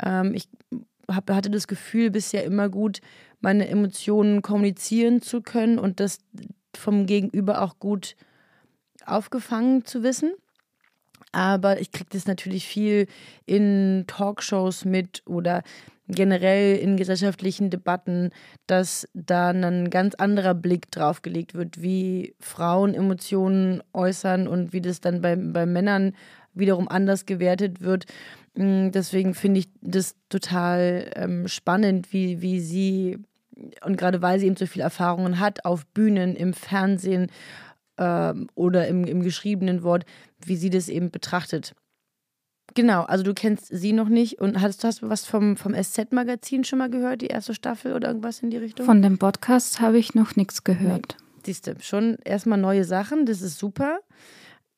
Ähm, 0.02 0.34
ich 0.34 0.48
hab, 1.10 1.30
hatte 1.30 1.50
das 1.50 1.68
Gefühl, 1.68 2.12
bisher 2.12 2.44
immer 2.44 2.70
gut 2.70 3.02
meine 3.46 3.68
Emotionen 3.68 4.42
kommunizieren 4.42 5.22
zu 5.22 5.42
können 5.42 5.78
und 5.78 6.00
das 6.00 6.18
vom 6.75 7.06
Gegenüber 7.06 7.62
auch 7.62 7.78
gut 7.78 8.16
aufgefangen 9.06 9.86
zu 9.86 10.02
wissen. 10.02 10.34
Aber 11.32 11.80
ich 11.80 11.92
kriege 11.92 12.10
das 12.12 12.25
natürlich 12.25 12.66
viel 12.66 13.06
in 13.46 14.06
Talkshows 14.08 14.84
mit 14.84 15.22
oder 15.28 15.62
generell 16.08 16.75
in 16.78 16.98
gesellschaftlichen 16.98 17.70
Debatten, 17.70 18.32
dass 18.66 19.08
da 19.14 19.50
ein 19.50 19.92
ganz 19.92 20.16
anderer 20.16 20.56
Blick 20.56 20.90
drauf 20.90 21.22
gelegt 21.22 21.54
wird, 21.54 21.80
wie 21.80 22.34
Frauen 22.40 22.96
Emotionen 22.96 23.84
äußern 23.94 24.48
und 24.48 24.74
wie 24.74 24.82
das 24.82 25.02
dann 25.02 25.22
bei, 25.22 25.36
bei 25.36 25.68
Männern 25.68 26.16
wiederum 26.56 26.88
anders 26.88 27.28
gewertet 27.28 27.82
wird. 27.82 28.08
Mm, 28.56 28.90
deswegen 28.90 29.36
finde 29.36 29.60
ich 29.60 29.70
das 29.82 30.16
total 30.30 31.12
ähm, 31.16 31.48
spannend, 31.48 32.12
wie, 32.12 32.42
wie 32.42 32.60
sie, 32.60 33.20
und 33.84 33.98
gerade 33.98 34.22
weil 34.22 34.40
sie 34.40 34.48
eben 34.48 34.56
so 34.56 34.66
viel 34.66 34.82
Erfahrungen 34.82 35.40
hat, 35.40 35.66
auf 35.66 35.86
Bühnen, 35.88 36.36
im 36.36 36.54
Fernsehen 36.54 37.32
ähm, 37.98 38.48
oder 38.56 38.88
im, 38.88 39.06
im 39.06 39.22
geschriebenen 39.22 39.84
Wort, 39.84 40.06
wie 40.44 40.56
sie 40.56 40.70
das 40.70 40.90
eben 40.90 41.12
betrachtet. 41.12 41.74
Genau, 42.74 43.04
also 43.04 43.24
du 43.24 43.34
kennst 43.34 43.68
sie 43.68 43.94
noch 43.94 44.10
nicht 44.10 44.42
und 44.42 44.60
hast, 44.60 44.84
hast 44.84 45.02
du 45.02 45.10
was 45.10 45.26
vom, 45.26 45.56
vom 45.56 45.74
SZ-Magazin 45.74 46.64
schon 46.64 46.80
mal 46.80 46.90
gehört, 46.90 47.22
die 47.22 47.28
erste 47.28 47.54
Staffel 47.54 47.94
oder 47.94 48.10
irgendwas 48.10 48.40
in 48.40 48.50
die 48.50 48.58
Richtung? 48.58 48.86
Von 48.86 49.02
dem 49.02 49.18
Podcast 49.18 49.80
habe 49.80 49.98
ich 49.98 50.14
noch 50.16 50.36
nichts 50.36 50.64
gehört. 50.64 51.16
Nee. 51.18 51.42
Siehst 51.46 51.68
du, 51.68 51.76
schon 51.80 52.18
erstmal 52.26 52.58
neue 52.58 52.84
Sachen, 52.84 53.26
das 53.26 53.42
ist 53.42 53.60
super. 53.60 54.00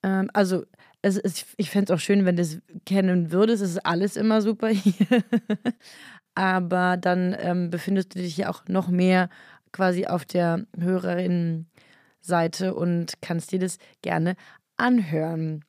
Ähm, 0.03 0.29
also 0.33 0.65
es 1.01 1.17
ist, 1.17 1.45
ich 1.57 1.69
fände 1.69 1.91
es 1.91 1.97
auch 1.97 2.01
schön, 2.01 2.25
wenn 2.25 2.35
du 2.35 2.41
es 2.41 2.59
kennen 2.85 3.31
würdest, 3.31 3.63
es 3.63 3.71
ist 3.71 3.85
alles 3.85 4.17
immer 4.17 4.41
super 4.41 4.67
hier. 4.67 5.23
Aber 6.37 6.97
dann 6.97 7.35
ähm, 7.39 7.71
befindest 7.71 8.13
du 8.13 8.19
dich 8.19 8.37
ja 8.37 8.49
auch 8.49 8.61
noch 8.67 8.89
mehr 8.89 9.27
quasi 9.71 10.05
auf 10.05 10.23
der 10.23 10.67
Hörerinnenseite 10.79 12.75
und 12.75 13.13
kannst 13.21 13.51
dir 13.51 13.57
das 13.57 13.79
gerne 14.03 14.35
anhören. 14.75 15.65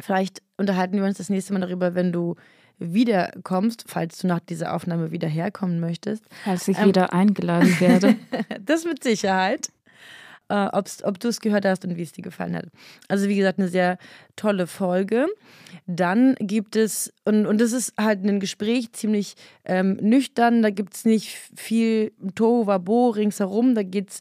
Vielleicht 0.00 0.40
unterhalten 0.56 0.96
wir 0.96 1.04
uns 1.04 1.18
das 1.18 1.28
nächste 1.28 1.52
Mal 1.52 1.60
darüber, 1.60 1.94
wenn 1.94 2.12
du 2.12 2.36
wiederkommst, 2.78 3.84
falls 3.88 4.16
du 4.20 4.26
nach 4.26 4.40
dieser 4.40 4.74
Aufnahme 4.74 5.10
wieder 5.10 5.28
herkommen 5.28 5.80
möchtest. 5.80 6.24
Falls 6.44 6.66
ich 6.66 6.78
ähm, 6.78 6.86
wieder 6.86 7.12
eingeladen 7.12 7.78
werde. 7.78 8.16
das 8.64 8.86
mit 8.86 9.04
Sicherheit. 9.04 9.68
Äh, 10.50 10.68
ob 11.04 11.20
du 11.20 11.28
es 11.28 11.40
gehört 11.40 11.64
hast 11.64 11.84
und 11.84 11.96
wie 11.96 12.02
es 12.02 12.10
dir 12.10 12.22
gefallen 12.22 12.56
hat. 12.56 12.66
Also 13.06 13.28
wie 13.28 13.36
gesagt, 13.36 13.60
eine 13.60 13.68
sehr 13.68 13.98
tolle 14.34 14.66
Folge. 14.66 15.28
Dann 15.86 16.34
gibt 16.40 16.74
es, 16.74 17.12
und, 17.24 17.46
und 17.46 17.60
das 17.60 17.72
ist 17.72 17.94
halt 17.96 18.24
ein 18.24 18.40
Gespräch, 18.40 18.90
ziemlich 18.92 19.34
ähm, 19.64 19.96
nüchtern, 20.00 20.62
da 20.62 20.70
gibt 20.70 20.94
es 20.94 21.04
nicht 21.04 21.38
viel 21.54 22.12
Tohuwabo 22.34 23.10
ringsherum, 23.10 23.76
da 23.76 23.84
geht 23.84 24.10
es 24.10 24.20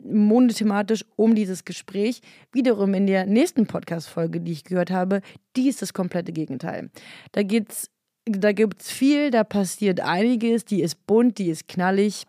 monothematisch 0.00 1.04
um 1.14 1.36
dieses 1.36 1.64
Gespräch. 1.64 2.22
Wiederum 2.50 2.92
in 2.94 3.06
der 3.06 3.24
nächsten 3.26 3.68
Podcast-Folge, 3.68 4.40
die 4.40 4.50
ich 4.50 4.64
gehört 4.64 4.90
habe, 4.90 5.20
die 5.54 5.68
ist 5.68 5.80
das 5.80 5.94
komplette 5.94 6.32
Gegenteil. 6.32 6.90
Da 7.30 7.44
geht's, 7.44 7.88
da 8.24 8.50
gibt 8.50 8.82
es 8.82 8.90
viel, 8.90 9.30
da 9.30 9.44
passiert 9.44 10.00
einiges, 10.00 10.64
die 10.64 10.82
ist 10.82 11.06
bunt, 11.06 11.38
die 11.38 11.50
ist 11.50 11.68
knallig. 11.68 12.24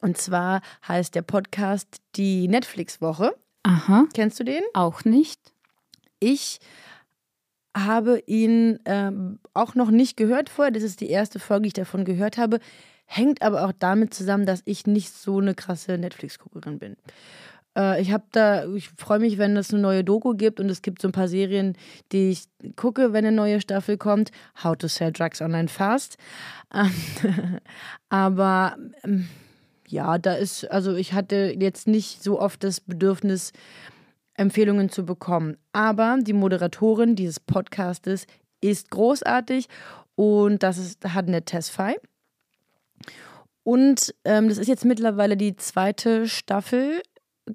Und 0.00 0.16
zwar 0.18 0.60
heißt 0.86 1.14
der 1.14 1.22
Podcast 1.22 1.88
die 2.16 2.48
Netflix-Woche. 2.48 3.34
Aha. 3.62 4.06
Kennst 4.14 4.40
du 4.40 4.44
den? 4.44 4.62
Auch 4.74 5.04
nicht. 5.04 5.40
Ich 6.20 6.58
habe 7.76 8.22
ihn 8.26 8.78
ähm, 8.84 9.38
auch 9.54 9.74
noch 9.74 9.90
nicht 9.90 10.16
gehört 10.16 10.48
vorher. 10.48 10.72
Das 10.72 10.82
ist 10.82 11.00
die 11.00 11.10
erste 11.10 11.38
Folge, 11.38 11.62
die 11.62 11.68
ich 11.68 11.74
davon 11.74 12.04
gehört 12.04 12.38
habe. 12.38 12.60
Hängt 13.06 13.42
aber 13.42 13.64
auch 13.64 13.72
damit 13.78 14.12
zusammen, 14.12 14.46
dass 14.46 14.62
ich 14.64 14.86
nicht 14.86 15.14
so 15.14 15.38
eine 15.38 15.54
krasse 15.54 15.96
Netflix-Guckerin 15.96 16.78
bin. 16.78 16.96
Äh, 17.76 18.02
ich 18.02 18.12
habe 18.12 18.24
da, 18.32 18.66
ich 18.74 18.90
freue 18.90 19.20
mich, 19.20 19.38
wenn 19.38 19.56
es 19.56 19.72
eine 19.72 19.80
neue 19.80 20.04
Doku 20.04 20.34
gibt 20.34 20.60
und 20.60 20.68
es 20.68 20.82
gibt 20.82 21.00
so 21.00 21.08
ein 21.08 21.12
paar 21.12 21.28
Serien, 21.28 21.76
die 22.12 22.30
ich 22.30 22.44
gucke, 22.76 23.12
wenn 23.12 23.24
eine 23.24 23.34
neue 23.34 23.60
Staffel 23.60 23.96
kommt. 23.96 24.30
How 24.62 24.76
to 24.76 24.88
Sell 24.88 25.12
Drugs 25.12 25.40
Online 25.40 25.68
Fast. 25.68 26.18
aber 28.08 28.76
ähm, 29.04 29.28
ja, 29.90 30.18
da 30.18 30.34
ist, 30.34 30.70
also 30.70 30.94
ich 30.94 31.12
hatte 31.12 31.54
jetzt 31.58 31.88
nicht 31.88 32.22
so 32.22 32.40
oft 32.40 32.62
das 32.62 32.80
Bedürfnis, 32.80 33.52
Empfehlungen 34.34 34.88
zu 34.88 35.04
bekommen. 35.04 35.56
Aber 35.72 36.18
die 36.20 36.32
Moderatorin 36.32 37.16
dieses 37.16 37.40
Podcastes 37.40 38.26
ist 38.60 38.90
großartig 38.90 39.68
und 40.14 40.62
das 40.62 40.78
ist, 40.78 41.04
hat 41.12 41.26
eine 41.26 41.44
Tesfai. 41.44 41.96
Und 43.64 44.14
ähm, 44.24 44.48
das 44.48 44.58
ist 44.58 44.68
jetzt 44.68 44.84
mittlerweile 44.84 45.36
die 45.36 45.56
zweite 45.56 46.28
Staffel, 46.28 47.02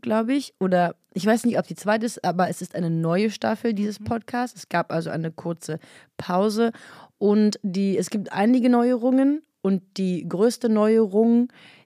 glaube 0.01 0.33
ich. 0.33 0.53
Oder 0.59 0.95
ich 1.13 1.25
weiß 1.25 1.45
nicht, 1.45 1.57
ob 1.57 1.65
die 1.65 1.75
zweite 1.75 2.05
ist, 2.05 2.23
aber 2.23 2.49
es 2.49 2.61
ist 2.61 2.75
eine 2.75 2.89
neue 2.89 3.31
Staffel 3.31 3.73
dieses 3.73 3.99
mhm. 3.99 4.05
Podcasts. 4.05 4.59
Es 4.59 4.69
gab 4.69 4.91
also 4.91 5.09
eine 5.09 5.31
kurze 5.31 5.79
Pause. 6.17 6.71
Und 7.17 7.59
die, 7.63 7.97
es 7.97 8.09
gibt 8.09 8.31
einige 8.31 8.69
Neuerungen. 8.69 9.41
Und 9.61 9.81
die 9.95 10.27
größte 10.27 10.67
Neuerung 10.67 11.43
ist, 11.43 11.82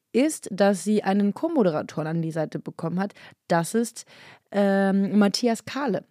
dass 0.51 0.83
sie 0.83 1.03
einen 1.03 1.33
Co-Moderator 1.33 2.05
an 2.05 2.21
die 2.21 2.31
Seite 2.31 2.59
bekommen 2.59 2.99
hat. 2.99 3.13
Das 3.47 3.73
ist 3.73 4.05
ähm, 4.51 5.17
Matthias 5.17 5.65
Kahle. 5.65 6.03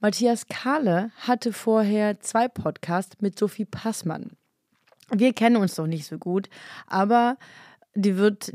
Matthias 0.00 0.46
Kahle 0.46 1.10
hatte 1.16 1.52
vorher 1.52 2.20
zwei 2.20 2.48
Podcasts 2.48 3.20
mit 3.20 3.38
Sophie 3.38 3.64
Passmann. 3.64 4.30
Wir 5.10 5.32
kennen 5.32 5.56
uns 5.56 5.76
noch 5.76 5.86
nicht 5.86 6.06
so 6.06 6.18
gut, 6.18 6.48
aber 6.86 7.38
die 7.94 8.16
wird 8.16 8.52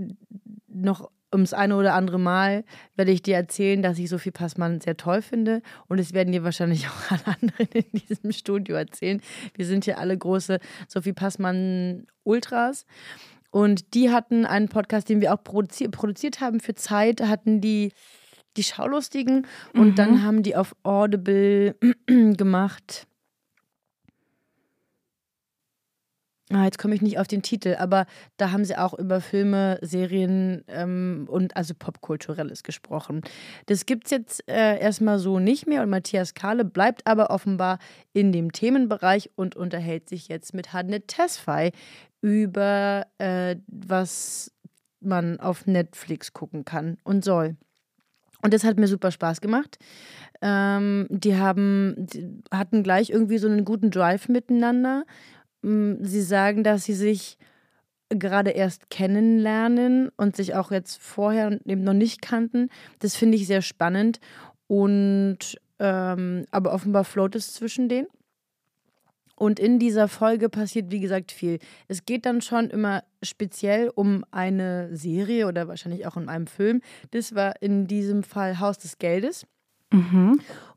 noch 0.67 1.09
ums 1.33 1.53
eine 1.53 1.75
oder 1.75 1.95
andere 1.95 2.19
Mal 2.19 2.63
werde 2.95 3.11
ich 3.11 3.23
dir 3.23 3.35
erzählen, 3.35 3.81
dass 3.81 3.97
ich 3.97 4.07
Sophie 4.07 4.31
Passmann 4.31 4.79
sehr 4.79 4.95
toll 4.95 5.21
finde. 5.21 5.61
Und 5.87 5.99
es 5.99 6.13
werden 6.13 6.31
dir 6.31 6.43
wahrscheinlich 6.43 6.87
auch 6.87 7.11
alle 7.11 7.37
anderen 7.41 7.67
in 7.73 8.01
diesem 8.07 8.31
Studio 8.31 8.75
erzählen. 8.75 9.21
Wir 9.55 9.65
sind 9.65 9.85
hier 9.85 9.97
alle 9.97 10.17
große 10.17 10.59
Sophie 10.87 11.13
Passmann-Ultras. 11.13 12.85
Und 13.53 13.93
die 13.93 14.09
hatten 14.09 14.47
einen 14.47 14.67
Podcast, 14.67 15.09
den 15.09 15.21
wir 15.21 15.31
auch 15.31 15.43
produzi 15.43 15.87
produziert 15.87 16.41
haben 16.41 16.59
für 16.59 16.73
Zeit, 16.73 17.21
hatten 17.21 17.61
die 17.61 17.91
die 18.57 18.63
Schaulustigen. 18.63 19.45
Und 19.73 19.89
mhm. 19.89 19.95
dann 19.95 20.23
haben 20.23 20.41
die 20.41 20.55
auf 20.55 20.75
Audible 20.83 21.75
gemacht 22.07 23.07
Ah, 26.53 26.65
jetzt 26.65 26.77
komme 26.77 26.93
ich 26.93 27.01
nicht 27.01 27.17
auf 27.17 27.27
den 27.27 27.41
Titel, 27.41 27.77
aber 27.79 28.05
da 28.37 28.51
haben 28.51 28.63
sie 28.63 28.77
auch 28.77 28.93
über 28.93 29.21
Filme, 29.21 29.79
Serien 29.81 30.63
ähm, 30.67 31.25
und 31.27 31.57
also 31.57 31.73
Popkulturelles 31.73 32.61
gesprochen. 32.61 33.21
Das 33.65 33.87
gibt 33.87 34.05
es 34.05 34.11
jetzt 34.11 34.47
äh, 34.47 34.77
erstmal 34.79 35.17
so 35.17 35.39
nicht 35.39 35.67
mehr 35.67 35.81
und 35.81 35.89
Matthias 35.89 36.35
Kahle 36.35 36.63
bleibt 36.63 37.07
aber 37.07 37.31
offenbar 37.31 37.79
in 38.11 38.31
dem 38.31 38.51
Themenbereich 38.51 39.31
und 39.35 39.55
unterhält 39.55 40.09
sich 40.09 40.27
jetzt 40.27 40.53
mit 40.53 40.73
Hadnet 40.73 41.07
Tesfai 41.07 41.71
über 42.23 43.05
äh, 43.19 43.57
was 43.67 44.51
man 44.99 45.39
auf 45.39 45.67
Netflix 45.67 46.33
gucken 46.33 46.65
kann 46.65 46.97
und 47.03 47.23
soll. 47.23 47.57
Und 48.41 48.53
das 48.53 48.63
hat 48.63 48.77
mir 48.77 48.87
super 48.87 49.11
Spaß 49.11 49.41
gemacht. 49.41 49.77
Ähm, 50.41 51.05
die 51.09 51.35
haben, 51.35 51.93
die 51.97 52.41
hatten 52.51 52.81
gleich 52.81 53.11
irgendwie 53.11 53.37
so 53.37 53.47
einen 53.47 53.65
guten 53.65 53.91
Drive 53.91 54.27
miteinander 54.27 55.05
Sie 55.63 56.21
sagen, 56.21 56.63
dass 56.63 56.83
sie 56.83 56.93
sich 56.93 57.37
gerade 58.09 58.51
erst 58.51 58.89
kennenlernen 58.89 60.09
und 60.17 60.35
sich 60.35 60.55
auch 60.55 60.71
jetzt 60.71 61.01
vorher 61.01 61.57
eben 61.65 61.85
noch 61.85 61.93
nicht 61.93 62.21
kannten. 62.21 62.69
Das 62.99 63.15
finde 63.15 63.37
ich 63.37 63.47
sehr 63.47 63.61
spannend. 63.61 64.19
Und 64.67 65.57
ähm, 65.79 66.45
aber 66.51 66.73
offenbar 66.73 67.05
float 67.05 67.35
es 67.35 67.53
zwischen 67.53 67.87
denen. 67.87 68.07
Und 69.35 69.59
in 69.59 69.79
dieser 69.79 70.07
Folge 70.07 70.49
passiert, 70.49 70.91
wie 70.91 70.99
gesagt, 70.99 71.31
viel. 71.31 71.59
Es 71.87 72.05
geht 72.05 72.25
dann 72.25 72.41
schon 72.41 72.69
immer 72.69 73.03
speziell 73.21 73.89
um 73.93 74.23
eine 74.31 74.95
Serie 74.95 75.47
oder 75.47 75.67
wahrscheinlich 75.67 76.05
auch 76.05 76.17
in 76.17 76.29
einem 76.29 76.47
Film. 76.47 76.81
Das 77.11 77.33
war 77.33 77.61
in 77.61 77.87
diesem 77.87 78.23
Fall 78.23 78.59
Haus 78.59 78.77
des 78.77 78.97
Geldes. 78.99 79.45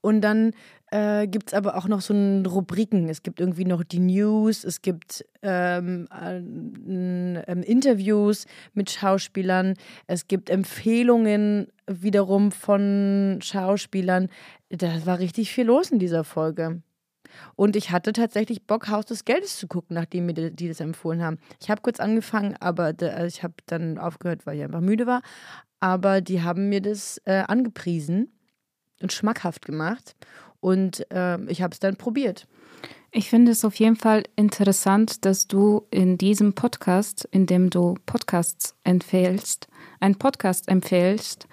Und 0.03 0.21
dann 0.21 0.53
äh, 0.91 1.27
gibt 1.27 1.49
es 1.49 1.55
aber 1.55 1.77
auch 1.77 1.89
noch 1.89 2.01
so 2.01 2.15
Rubriken. 2.15 3.09
Es 3.09 3.23
gibt 3.23 3.41
irgendwie 3.41 3.65
noch 3.65 3.83
die 3.83 3.99
News, 3.99 4.63
es 4.63 4.83
gibt 4.83 5.25
ähm, 5.43 6.07
äh, 6.13 6.37
ähm, 6.37 7.63
Interviews 7.63 8.47
mit 8.75 8.91
Schauspielern, 8.91 9.75
es 10.07 10.29
gibt 10.29 10.51
Empfehlungen 10.51 11.69
wiederum 11.87 12.53
von 12.53 13.39
Schauspielern. 13.43 14.29
Da 14.69 15.07
war 15.07 15.19
richtig 15.19 15.51
viel 15.51 15.65
los 15.65 15.91
in 15.91 15.99
dieser 15.99 16.25
Folge. 16.25 16.83
Und 17.55 17.77
ich 17.77 17.91
hatte 17.91 18.13
tatsächlich 18.13 18.67
Bock, 18.67 18.89
Haus 18.89 19.07
des 19.07 19.25
Geldes 19.25 19.59
zu 19.59 19.67
gucken, 19.67 19.95
nachdem 19.95 20.27
mir 20.27 20.35
die, 20.35 20.51
die 20.51 20.69
das 20.69 20.81
empfohlen 20.81 21.23
haben. 21.23 21.39
Ich 21.61 21.71
habe 21.71 21.83
kurz 21.83 22.01
angefangen, 22.01 22.57
aber 22.61 22.93
da, 22.93 23.09
also 23.09 23.27
ich 23.27 23.43
habe 23.43 23.55
dann 23.67 23.99
aufgehört, 23.99 24.47
weil 24.47 24.59
ich 24.59 24.65
einfach 24.65 24.81
müde 24.81 25.07
war. 25.07 25.23
Aber 25.81 26.21
die 26.21 26.43
haben 26.43 26.69
mir 26.69 26.81
das 26.81 27.21
äh, 27.25 27.45
angepriesen 27.47 28.33
und 29.01 29.13
schmackhaft 29.13 29.65
gemacht. 29.67 30.17
Und 30.61 31.11
äh, 31.11 31.41
ich 31.45 31.63
habe 31.63 31.73
es 31.73 31.81
dann 31.81 31.97
probiert. 31.97 32.47
Ich 33.13 33.31
finde 33.31 33.53
es 33.53 33.65
auf 33.65 33.75
jeden 33.77 33.97
Fall 33.97 34.25
interessant, 34.37 35.25
dass 35.25 35.47
du 35.47 35.87
in 35.91 36.19
diesem 36.19 36.55
Podcast, 36.55 37.27
in 37.31 37.47
dem 37.47 37.71
du 37.71 37.95
Podcasts 38.05 38.75
empfehlst, 38.85 39.69
einen 40.01 40.17
Podcast 40.17 40.69
empfehlst, 40.69 41.47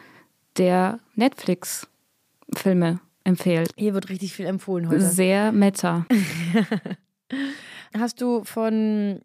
der 0.57 0.99
Netflix-Filme 1.15 2.99
empfiehlt. 3.24 3.72
Hier 3.77 3.94
wird 3.94 4.10
richtig 4.10 4.34
viel 4.34 4.46
empfohlen 4.46 4.89
heute. 4.89 5.01
Sehr 5.01 5.51
meta. 5.51 6.06
Hast 7.98 8.22
du 8.22 8.44
von 8.44 9.22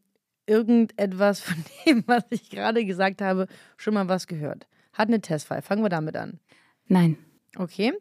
irgendetwas 0.47 1.41
von 1.41 1.57
dem, 1.87 2.05
was 2.07 2.25
ich 2.31 2.51
gerade 2.51 2.85
gesagt 2.85 3.21
habe, 3.21 3.47
schon 3.77 3.95
mal 3.95 4.09
was 4.09 4.27
gehört? 4.27 4.67
Hat 4.93 5.09
eine 5.09 5.21
Testfile. 5.21 5.63
Fangen 5.63 5.83
wir 5.83 5.91
damit 5.91 6.17
an. 6.17 6.41
Nein. 6.87 7.19
Okay. 7.57 7.93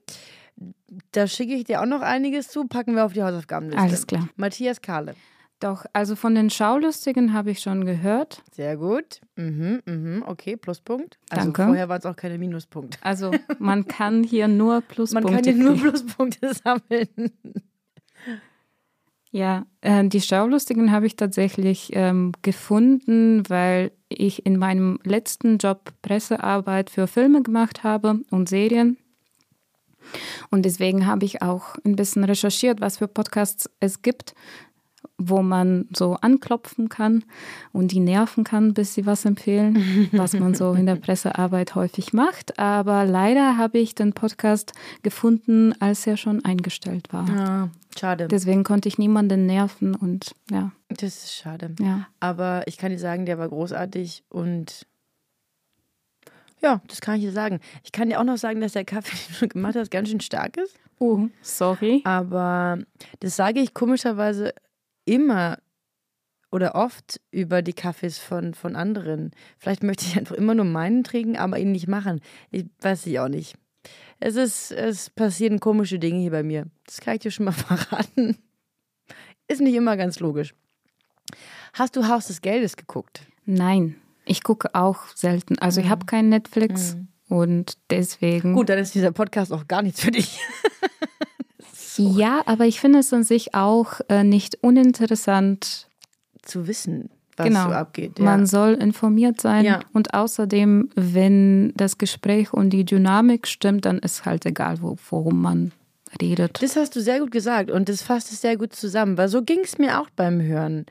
Da 1.11 1.27
schicke 1.27 1.53
ich 1.53 1.65
dir 1.65 1.81
auch 1.81 1.85
noch 1.85 2.01
einiges 2.01 2.47
zu, 2.47 2.65
packen 2.65 2.95
wir 2.95 3.05
auf 3.05 3.13
die 3.13 3.21
Hausaufgabenliste. 3.21 3.81
Alles 3.81 4.07
klar. 4.07 4.29
Matthias 4.35 4.81
Kahle. 4.81 5.15
Doch, 5.59 5.85
also 5.93 6.15
von 6.15 6.35
den 6.35 6.51
Schaulustigen 6.51 7.33
habe 7.33 7.49
ich 7.49 7.59
schon 7.61 7.85
gehört. 7.85 8.43
Sehr 8.51 8.77
gut. 8.77 9.21
Mhm, 9.35 9.81
mhm, 9.85 10.23
okay, 10.27 10.55
Pluspunkt. 10.55 11.17
Also 11.29 11.45
Danke. 11.45 11.63
vorher 11.65 11.89
waren 11.89 11.99
es 11.99 12.05
auch 12.05 12.15
keine 12.15 12.37
Minuspunkte. 12.37 12.99
Also 13.01 13.31
man 13.57 13.87
kann 13.87 14.23
hier 14.23 14.47
nur 14.47 14.75
Man 14.75 14.83
Pluspunkte 14.83 15.33
kann 15.33 15.43
hier 15.43 15.55
nur. 15.55 15.75
Pluspunkte 15.75 16.53
sammeln. 16.63 17.31
Ja, 19.31 19.65
äh, 19.81 20.07
die 20.07 20.21
Schaulustigen 20.21 20.91
habe 20.91 21.07
ich 21.07 21.15
tatsächlich 21.15 21.89
ähm, 21.93 22.33
gefunden, 22.43 23.43
weil 23.49 23.91
ich 24.09 24.45
in 24.45 24.57
meinem 24.57 24.99
letzten 25.03 25.57
Job 25.57 25.91
Pressearbeit 26.01 26.89
für 26.89 27.07
Filme 27.07 27.41
gemacht 27.41 27.83
habe 27.83 28.21
und 28.29 28.47
Serien. 28.47 28.97
Und 30.49 30.63
deswegen 30.63 31.05
habe 31.05 31.25
ich 31.25 31.41
auch 31.41 31.75
ein 31.83 31.95
bisschen 31.95 32.23
recherchiert, 32.23 32.79
was 32.79 32.97
für 32.97 33.07
Podcasts 33.07 33.69
es 33.79 34.01
gibt, 34.01 34.33
wo 35.19 35.41
man 35.41 35.87
so 35.95 36.13
anklopfen 36.21 36.89
kann 36.89 37.23
und 37.73 37.91
die 37.91 37.99
nerven 37.99 38.43
kann, 38.43 38.73
bis 38.75 38.93
sie 38.93 39.05
was 39.07 39.25
empfehlen, 39.25 40.09
was 40.11 40.33
man 40.33 40.53
so 40.53 40.73
in 40.73 40.85
der 40.85 40.95
Pressearbeit 41.07 41.73
häufig 41.73 42.13
macht. 42.13 42.59
Aber 42.59 43.03
leider 43.05 43.57
habe 43.57 43.79
ich 43.79 43.95
den 43.95 44.13
Podcast 44.13 44.73
gefunden, 45.01 45.73
als 45.81 46.05
er 46.05 46.17
schon 46.17 46.45
eingestellt 46.45 47.11
war. 47.11 47.27
Ah, 47.29 47.69
schade. 47.97 48.27
Deswegen 48.27 48.63
konnte 48.63 48.87
ich 48.89 48.99
niemanden 48.99 49.47
nerven 49.47 49.95
und 49.95 50.35
ja, 50.51 50.71
Das 50.89 51.23
ist 51.23 51.33
schade. 51.33 51.73
ja. 51.79 52.05
Aber 52.19 52.61
ich 52.67 52.77
kann 52.77 52.91
dir 52.91 52.99
sagen, 52.99 53.25
der 53.25 53.39
war 53.39 53.49
großartig 53.49 54.23
und 54.29 54.85
ja, 56.61 56.81
das 56.87 57.01
kann 57.01 57.15
ich 57.15 57.21
dir 57.21 57.31
sagen. 57.31 57.59
Ich 57.83 57.91
kann 57.91 58.09
dir 58.09 58.19
auch 58.19 58.23
noch 58.23 58.37
sagen, 58.37 58.61
dass 58.61 58.73
der 58.73 58.85
Kaffee, 58.85 59.15
den 59.39 59.39
du 59.39 59.47
gemacht 59.47 59.75
hast, 59.75 59.91
ganz 59.91 60.09
schön 60.09 60.19
stark 60.21 60.57
ist. 60.57 60.75
Oh, 60.99 61.27
sorry. 61.41 62.01
Aber 62.03 62.79
das 63.19 63.35
sage 63.35 63.59
ich 63.59 63.73
komischerweise 63.75 64.53
immer 65.07 65.57
oder 66.51 66.75
oft 66.75 67.19
über 67.31 67.61
die 67.61 67.73
Kaffees 67.73 68.19
von, 68.19 68.53
von 68.53 68.75
anderen. 68.75 69.31
Vielleicht 69.57 69.83
möchte 69.83 70.05
ich 70.05 70.17
einfach 70.17 70.35
immer 70.35 70.55
nur 70.55 70.65
meinen 70.65 71.03
trinken, 71.03 71.37
aber 71.37 71.59
ihn 71.59 71.71
nicht 71.71 71.87
machen. 71.87 72.21
Ich 72.51 72.65
weiß 72.81 73.05
ich 73.07 73.19
auch 73.19 73.27
nicht. 73.27 73.55
Es 74.19 74.35
ist, 74.35 74.71
es 74.71 75.09
passieren 75.09 75.59
komische 75.59 75.99
Dinge 75.99 76.19
hier 76.19 76.31
bei 76.31 76.43
mir. 76.43 76.65
Das 76.85 77.01
kann 77.01 77.15
ich 77.15 77.21
dir 77.21 77.31
schon 77.31 77.45
mal 77.45 77.51
verraten. 77.51 78.37
Ist 79.47 79.61
nicht 79.61 79.75
immer 79.75 79.97
ganz 79.97 80.19
logisch. 80.19 80.53
Hast 81.73 81.95
du 81.95 82.07
Haus 82.07 82.27
des 82.27 82.41
Geldes 82.41 82.75
geguckt? 82.75 83.21
Nein, 83.45 83.95
ich 84.25 84.43
gucke 84.43 84.73
auch 84.73 85.07
selten. 85.15 85.59
Also 85.59 85.81
ich 85.81 85.89
habe 85.89 86.05
kein 86.05 86.29
Netflix 86.29 86.97
und 87.29 87.77
deswegen. 87.89 88.53
Gut, 88.53 88.69
dann 88.69 88.79
ist 88.79 88.95
dieser 88.95 89.11
Podcast 89.11 89.53
auch 89.53 89.67
gar 89.67 89.81
nichts 89.81 90.01
für 90.01 90.11
dich. 90.11 90.39
Ja, 92.03 92.41
aber 92.45 92.65
ich 92.65 92.79
finde 92.79 92.99
es 92.99 93.13
an 93.13 93.23
sich 93.23 93.53
auch 93.53 93.99
äh, 94.09 94.23
nicht 94.23 94.57
uninteressant. 94.61 95.87
Zu 96.43 96.67
wissen, 96.67 97.09
was 97.35 97.47
genau. 97.47 97.65
so 97.65 97.71
abgeht. 97.71 98.19
Ja. 98.19 98.25
Man 98.25 98.45
soll 98.45 98.73
informiert 98.73 99.41
sein 99.41 99.65
Ja. 99.65 99.81
und 99.93 100.13
außerdem, 100.13 100.89
wenn 100.95 101.73
das 101.75 101.97
Gespräch 101.97 102.53
und 102.53 102.69
die 102.69 102.85
Dynamik 102.85 103.47
stimmt, 103.47 103.85
dann 103.85 103.99
ist 103.99 104.25
halt 104.25 104.45
egal, 104.45 104.81
wo, 104.81 104.95
worum 105.09 105.41
man 105.41 105.71
redet. 106.21 106.61
Das 106.61 106.75
hast 106.75 106.95
du 106.95 107.01
sehr 107.01 107.19
gut 107.19 107.31
gesagt 107.31 107.69
und 107.69 107.89
das 107.89 108.01
fasst 108.01 108.31
es 108.31 108.41
sehr 108.41 108.57
gut 108.57 108.73
zusammen, 108.73 109.17
weil 109.17 109.27
so 109.27 109.43
ging 109.43 109.59
es 109.63 109.77
mir 109.77 109.99
auch 109.99 110.09
beim 110.15 110.41
Hören 110.41 110.85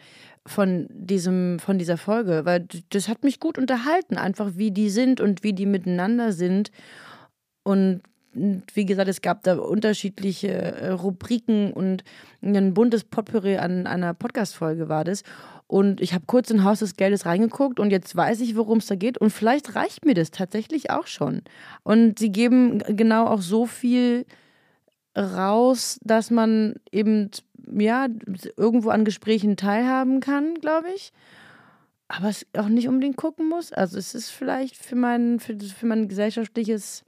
von 0.46 0.86
diesem 0.90 1.58
von 1.58 1.78
dieser 1.78 1.96
Folge, 1.96 2.42
weil 2.44 2.66
das 2.90 3.08
hat 3.08 3.24
mich 3.24 3.40
gut 3.40 3.58
unterhalten, 3.58 4.16
einfach 4.16 4.52
wie 4.56 4.70
die 4.70 4.90
sind 4.90 5.20
und 5.20 5.42
wie 5.42 5.52
die 5.52 5.66
miteinander 5.66 6.32
sind 6.32 6.70
und 7.64 8.02
wie 8.74 8.84
gesagt, 8.84 9.08
es 9.08 9.22
gab 9.22 9.42
da 9.42 9.56
unterschiedliche 9.56 10.48
äh, 10.48 10.90
Rubriken 10.90 11.72
und 11.72 12.04
ein 12.42 12.74
buntes 12.74 13.04
Potpourri 13.04 13.56
an 13.56 13.86
einer 13.86 14.14
Podcast-Folge 14.14 14.88
war 14.88 15.04
das. 15.04 15.22
Und 15.66 16.00
ich 16.00 16.14
habe 16.14 16.24
kurz 16.26 16.50
in 16.50 16.62
Haus 16.62 16.78
des 16.78 16.96
Geldes 16.96 17.26
reingeguckt 17.26 17.80
und 17.80 17.90
jetzt 17.90 18.14
weiß 18.14 18.40
ich, 18.40 18.56
worum 18.56 18.78
es 18.78 18.86
da 18.86 18.94
geht. 18.94 19.18
Und 19.18 19.30
vielleicht 19.30 19.74
reicht 19.74 20.04
mir 20.04 20.14
das 20.14 20.30
tatsächlich 20.30 20.90
auch 20.90 21.06
schon. 21.06 21.42
Und 21.82 22.18
sie 22.18 22.30
geben 22.30 22.78
genau 22.88 23.26
auch 23.26 23.40
so 23.40 23.66
viel 23.66 24.26
raus, 25.16 25.98
dass 26.02 26.30
man 26.30 26.74
eben 26.92 27.30
ja 27.78 28.06
irgendwo 28.56 28.90
an 28.90 29.04
Gesprächen 29.04 29.56
teilhaben 29.56 30.20
kann, 30.20 30.54
glaube 30.60 30.88
ich. 30.94 31.12
Aber 32.06 32.28
es 32.28 32.46
auch 32.56 32.68
nicht 32.68 32.86
unbedingt 32.86 33.16
gucken 33.16 33.48
muss. 33.48 33.72
Also 33.72 33.98
es 33.98 34.14
ist 34.14 34.30
vielleicht 34.30 34.76
für 34.76 34.94
mein, 34.94 35.40
für, 35.40 35.58
für 35.58 35.86
mein 35.86 36.06
gesellschaftliches 36.06 37.04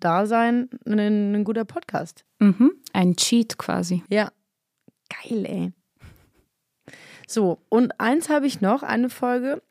Dasein 0.00 0.68
ein, 0.86 1.34
ein 1.34 1.44
guter 1.44 1.64
Podcast. 1.64 2.24
Mhm. 2.38 2.72
Ein 2.92 3.16
Cheat 3.16 3.58
quasi. 3.58 4.02
Ja. 4.08 4.30
Geil, 5.08 5.44
ey. 5.46 5.72
So, 7.26 7.58
und 7.68 7.98
eins 8.00 8.28
habe 8.28 8.46
ich 8.46 8.60
noch, 8.60 8.82
eine 8.82 9.10
Folge. 9.10 9.62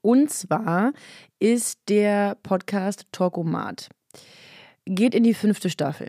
Und 0.00 0.30
zwar 0.30 0.92
ist 1.38 1.80
der 1.88 2.36
Podcast 2.42 3.06
Talkomat. 3.12 3.88
Geht 4.84 5.14
in 5.14 5.22
die 5.22 5.34
fünfte 5.34 5.70
Staffel. 5.70 6.08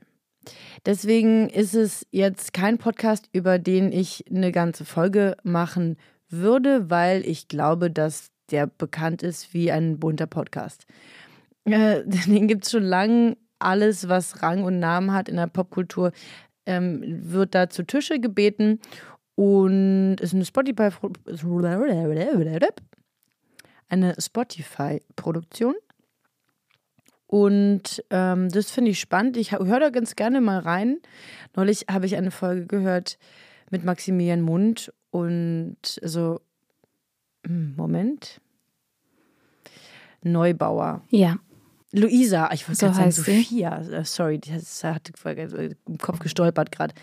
Deswegen 0.86 1.50
ist 1.50 1.74
es 1.74 2.06
jetzt 2.12 2.54
kein 2.54 2.78
Podcast, 2.78 3.30
über 3.32 3.60
den 3.60 3.92
ich 3.92 4.26
eine 4.30 4.52
ganze 4.52 4.84
Folge 4.84 5.38
machen 5.44 5.98
würde, 6.30 6.90
weil 6.90 7.26
ich 7.26 7.48
glaube, 7.48 7.90
dass 7.90 8.30
der 8.52 8.68
bekannt 8.68 9.24
ist 9.24 9.54
wie 9.54 9.72
ein 9.72 10.00
bunter 10.00 10.28
Podcast. 10.28 10.86
Äh, 11.66 12.04
den 12.06 12.48
gibt 12.48 12.66
es 12.66 12.72
schon 12.72 12.84
lange. 12.84 13.38
Alles, 13.60 14.10
was 14.10 14.42
Rang 14.44 14.64
und 14.64 14.80
Namen 14.80 15.14
hat 15.14 15.30
in 15.30 15.38
der 15.38 15.48
Popkultur, 15.48 16.12
ähm, 16.66 17.02
wird 17.32 17.56
da 17.56 17.70
zu 17.70 17.84
Tische 17.84 18.20
gebeten 18.20 18.82
und 19.36 20.18
ist 20.20 20.34
eine 20.34 20.46
Spotify 20.46 20.90
eine 23.90 24.16
Spotify-Produktion. 24.20 25.76
Und 27.28 28.04
ähm, 28.10 28.50
das 28.50 28.70
finde 28.70 28.92
ich 28.92 29.00
spannend. 29.00 29.38
Ich 29.38 29.54
höre 29.54 29.80
da 29.80 29.90
ganz 29.90 30.16
gerne 30.16 30.42
mal 30.42 30.60
rein. 30.60 31.00
Neulich 31.56 31.86
habe 31.90 32.06
ich 32.06 32.16
eine 32.16 32.32
Folge 32.32 32.68
gehört 32.68 33.18
mit 33.72 33.84
Maximilian 33.84 34.42
Mund 34.42 34.94
und 35.10 35.78
so, 35.82 36.42
hm, 37.46 37.76
Moment. 37.76 38.40
Neubauer. 40.22 41.02
Ja. 41.10 41.38
Luisa, 41.94 42.50
ich 42.52 42.68
wollte 42.68 42.80
So 42.80 42.86
gerade 42.88 42.96
sagen 42.96 43.08
heißt 43.08 43.24
sie. 43.24 43.42
Sophia. 43.44 43.82
Äh, 43.82 44.04
Sorry, 44.04 44.40
das 44.40 44.84
hat 44.84 45.12
im 45.26 45.98
Kopf 46.00 46.20
gestolpert 46.20 46.72
gerade. 46.72 46.94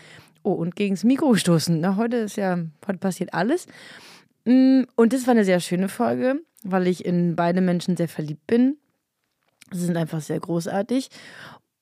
Oh, 0.43 0.51
und 0.53 0.75
gegen 0.75 0.95
das 0.95 1.03
Mikro 1.03 1.29
gestoßen. 1.29 1.79
Na, 1.79 1.95
heute 1.95 2.17
ist 2.17 2.35
ja, 2.35 2.57
heute 2.85 2.99
passiert 2.99 3.33
alles. 3.33 3.67
Mm, 4.45 4.81
Und 4.95 5.13
das 5.13 5.27
war 5.27 5.31
eine 5.31 5.45
sehr 5.45 5.59
schöne 5.59 5.87
Folge, 5.87 6.41
weil 6.63 6.87
ich 6.87 7.05
in 7.05 7.35
beide 7.35 7.61
Menschen 7.61 7.95
sehr 7.95 8.09
verliebt 8.09 8.45
bin. 8.47 8.77
Sie 9.71 9.85
sind 9.85 9.95
einfach 9.97 10.19
sehr 10.19 10.39
großartig. 10.39 11.09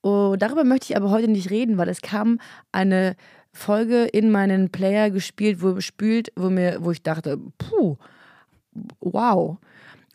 Oh, 0.03 0.35
darüber 0.37 0.63
möchte 0.63 0.91
ich 0.91 0.97
aber 0.97 1.09
heute 1.09 1.27
nicht 1.29 1.49
reden, 1.49 1.77
weil 1.77 1.89
es 1.89 2.01
kam 2.01 2.39
eine 2.71 3.15
Folge 3.51 4.03
in 4.05 4.29
meinen 4.29 4.69
Player 4.69 5.09
gespielt, 5.09 5.61
wo 5.61 5.79
spült, 5.81 6.31
wo 6.35 6.49
mir, 6.49 6.77
wo 6.81 6.91
ich 6.91 7.01
dachte, 7.01 7.39
puh, 7.57 7.97
wow. 8.99 9.57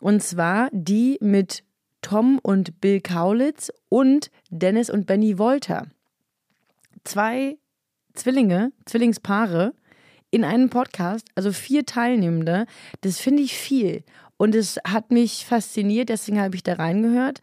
Und 0.00 0.22
zwar 0.22 0.68
die 0.72 1.18
mit 1.20 1.64
Tom 2.04 2.38
und 2.42 2.82
Bill 2.82 3.00
Kaulitz 3.00 3.72
und 3.88 4.30
Dennis 4.50 4.90
und 4.90 5.06
Benny 5.06 5.38
Wolter. 5.38 5.86
Zwei 7.02 7.56
Zwillinge, 8.12 8.72
Zwillingspaare 8.84 9.72
in 10.30 10.44
einem 10.44 10.68
Podcast, 10.68 11.26
also 11.34 11.50
vier 11.50 11.86
Teilnehmende. 11.86 12.66
Das 13.00 13.20
finde 13.20 13.42
ich 13.42 13.56
viel. 13.56 14.04
Und 14.36 14.54
es 14.54 14.78
hat 14.86 15.12
mich 15.12 15.46
fasziniert, 15.46 16.10
deswegen 16.10 16.38
habe 16.40 16.54
ich 16.56 16.62
da 16.62 16.74
reingehört. 16.74 17.40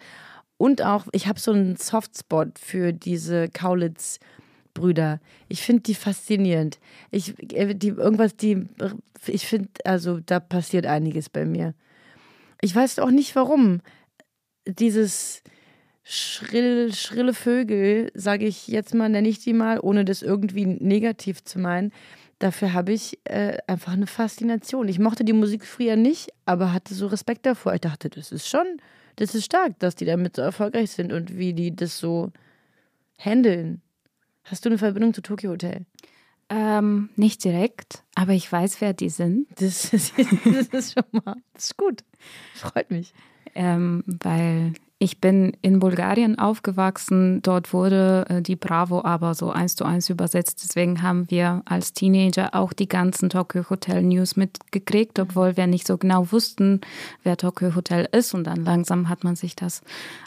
Und 0.57 0.83
auch, 0.83 1.07
ich 1.11 1.25
habe 1.25 1.39
so 1.39 1.53
einen 1.53 1.75
Softspot 1.75 2.59
für 2.59 2.93
diese 2.93 3.49
Kaulitz-Brüder. 3.49 5.19
Ich 5.47 5.63
finde 5.63 5.81
die 5.81 5.95
faszinierend. 5.95 6.79
Ich, 7.09 7.33
äh, 7.51 7.73
die, 7.73 7.87
irgendwas, 7.87 8.35
die, 8.35 8.67
ich 9.25 9.47
finde, 9.47 9.69
also 9.85 10.19
da 10.19 10.39
passiert 10.39 10.85
einiges 10.85 11.29
bei 11.29 11.45
mir. 11.45 11.73
Ich 12.61 12.75
weiß 12.75 12.99
auch 12.99 13.09
nicht 13.09 13.35
warum. 13.35 13.81
Dieses 14.65 15.41
schrill, 16.03 16.93
schrille 16.93 17.33
Vögel, 17.33 18.11
sage 18.13 18.45
ich 18.45 18.67
jetzt 18.67 18.93
mal, 18.93 19.09
nenne 19.09 19.27
ich 19.27 19.39
die 19.39 19.53
mal, 19.53 19.79
ohne 19.79 20.05
das 20.05 20.21
irgendwie 20.21 20.65
negativ 20.65 21.43
zu 21.43 21.59
meinen. 21.59 21.91
Dafür 22.39 22.73
habe 22.73 22.91
ich 22.91 23.19
äh, 23.25 23.57
einfach 23.67 23.93
eine 23.93 24.07
Faszination. 24.07 24.87
Ich 24.87 24.97
mochte 24.97 25.23
die 25.23 25.33
Musik 25.33 25.65
früher 25.65 25.95
nicht, 25.95 26.31
aber 26.45 26.73
hatte 26.73 26.95
so 26.95 27.07
Respekt 27.07 27.45
davor. 27.45 27.75
Ich 27.75 27.81
dachte, 27.81 28.09
das 28.09 28.31
ist 28.31 28.47
schon, 28.47 28.65
das 29.17 29.35
ist 29.35 29.45
stark, 29.45 29.77
dass 29.79 29.95
die 29.95 30.05
damit 30.05 30.35
so 30.35 30.41
erfolgreich 30.41 30.91
sind 30.91 31.13
und 31.13 31.37
wie 31.37 31.53
die 31.53 31.75
das 31.75 31.99
so 31.99 32.31
handeln. 33.19 33.81
Hast 34.43 34.65
du 34.65 34.69
eine 34.69 34.79
Verbindung 34.79 35.13
zu 35.13 35.21
Tokyo 35.21 35.51
Hotel? 35.51 35.85
Ähm, 36.53 37.09
nicht 37.15 37.45
direkt, 37.45 38.03
aber 38.13 38.33
ich 38.33 38.51
weiß, 38.51 38.81
wer 38.81 38.93
die 38.93 39.09
sind. 39.09 39.47
Das 39.57 39.93
ist, 39.93 40.13
das 40.17 40.67
ist 40.67 40.93
schon 40.93 41.21
mal, 41.23 41.37
das 41.53 41.63
ist 41.63 41.77
gut. 41.77 42.03
Freut 42.55 42.91
mich. 42.91 43.13
Ähm, 43.55 44.03
weil 44.05 44.73
ich 44.99 45.19
bin 45.19 45.57
in 45.61 45.79
Bulgarien 45.79 46.37
aufgewachsen. 46.37 47.41
Dort 47.41 47.73
wurde 47.73 48.25
äh, 48.27 48.41
die 48.41 48.57
Bravo 48.57 49.03
aber 49.03 49.33
so 49.33 49.49
eins 49.49 49.75
zu 49.75 49.85
eins 49.85 50.09
übersetzt. 50.09 50.61
Deswegen 50.63 51.01
haben 51.01 51.31
wir 51.31 51.61
als 51.65 51.93
Teenager 51.93 52.53
auch 52.53 52.73
die 52.73 52.87
ganzen 52.87 53.29
Tokyo 53.29 53.69
Hotel 53.69 54.03
News 54.03 54.35
mitgekriegt, 54.35 55.19
obwohl 55.19 55.55
wir 55.55 55.67
nicht 55.67 55.87
so 55.87 55.97
genau 55.97 56.31
wussten, 56.31 56.81
wer 57.23 57.37
Tokyo 57.37 57.75
Hotel 57.75 58.09
ist. 58.11 58.33
Und 58.33 58.43
dann 58.43 58.65
langsam 58.65 59.07
hat 59.07 59.23
man 59.23 59.37
sich 59.37 59.55
das 59.55 59.81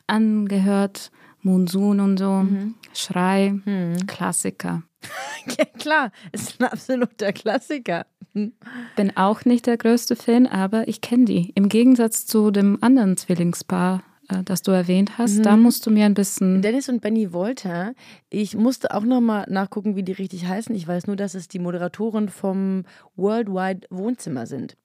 angehört. 0.07 1.13
Monsun 1.45 2.01
und 2.01 2.19
so. 2.19 2.31
Mhm. 2.31 2.75
Schrei, 2.93 3.55
mhm. 3.65 4.07
Klassiker. 4.07 4.83
Ja, 5.59 5.67
klar, 5.67 6.11
ist 6.33 6.59
ein 6.59 6.69
absoluter 6.69 7.35
Klassiker. 7.35 8.07
Bin 8.33 9.17
auch 9.17 9.45
nicht 9.45 9.67
der 9.67 9.77
größte 9.77 10.17
Fan, 10.17 10.47
aber 10.47 10.89
ich 10.89 11.03
kenne 11.03 11.27
die. 11.27 11.51
Im 11.55 11.69
Gegensatz 11.69 12.25
zu 12.25 12.51
dem 12.51 12.79
anderen 12.83 13.19
Zwillingspaar, 13.19 14.03
äh, 14.29 14.43
das 14.45 14.63
du 14.63 14.71
erwähnt 14.71 15.19
hast, 15.19 15.39
mhm. 15.39 15.43
da 15.43 15.57
musst 15.57 15.87
du 15.87 15.91
mir 15.91 16.07
ein 16.07 16.15
bisschen. 16.15 16.63
Dennis 16.63 16.89
und 16.89 17.01
Benny 17.01 17.33
Wolter. 17.33 17.95
Ich 18.31 18.57
musste 18.57 18.95
auch 18.95 19.03
nochmal 19.03 19.47
nachgucken, 19.49 19.97
wie 19.97 20.03
die 20.03 20.13
richtig 20.13 20.47
heißen. 20.47 20.75
Ich 20.75 20.87
weiß 20.87 21.07
nur, 21.07 21.17
dass 21.17 21.35
es 21.35 21.49
die 21.49 21.59
Moderatoren 21.59 22.29
vom 22.29 22.85
Worldwide 23.17 23.87
Wohnzimmer 23.91 24.47
sind. 24.47 24.77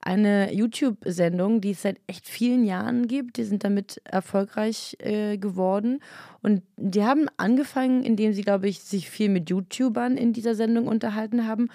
Eine 0.00 0.52
YouTube-Sendung, 0.52 1.60
die 1.60 1.72
es 1.72 1.82
seit 1.82 1.98
echt 2.06 2.28
vielen 2.28 2.64
Jahren 2.64 3.08
gibt. 3.08 3.36
Die 3.36 3.44
sind 3.44 3.64
damit 3.64 4.00
erfolgreich 4.04 4.96
äh, 5.00 5.36
geworden. 5.36 6.00
Und 6.42 6.62
die 6.76 7.04
haben 7.04 7.26
angefangen, 7.36 8.04
indem 8.04 8.32
sie, 8.32 8.42
glaube 8.42 8.68
ich, 8.68 8.80
sich 8.80 9.10
viel 9.10 9.28
mit 9.28 9.50
YouTubern 9.50 10.16
in 10.16 10.32
dieser 10.32 10.54
Sendung 10.54 10.86
unterhalten 10.86 11.46
haben. 11.46 11.68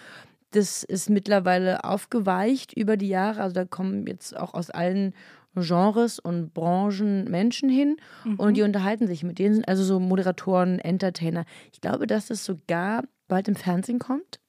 Das 0.52 0.84
ist 0.84 1.10
mittlerweile 1.10 1.84
aufgeweicht 1.84 2.74
über 2.74 2.98
die 2.98 3.08
Jahre. 3.08 3.42
Also 3.42 3.54
da 3.54 3.66
kommen 3.66 4.06
jetzt 4.06 4.36
auch 4.36 4.54
aus 4.54 4.70
allen 4.70 5.14
Genres 5.56 6.20
und 6.20 6.54
Branchen 6.54 7.26
Menschen 7.26 7.70
hin 7.70 7.98
mhm. 8.24 8.36
und 8.36 8.56
die 8.56 8.62
unterhalten 8.62 9.08
sich 9.08 9.24
mit 9.24 9.40
denen, 9.40 9.66
also 9.66 9.84
so 9.84 10.00
Moderatoren, 10.00 10.80
Entertainer. 10.80 11.46
Ich 11.74 11.82
glaube, 11.82 12.08
dass 12.08 12.30
es 12.30 12.46
sogar 12.46 13.04
bald 13.28 13.48
im 13.48 13.56
Fernsehen 13.56 14.00
kommt, 14.00 14.40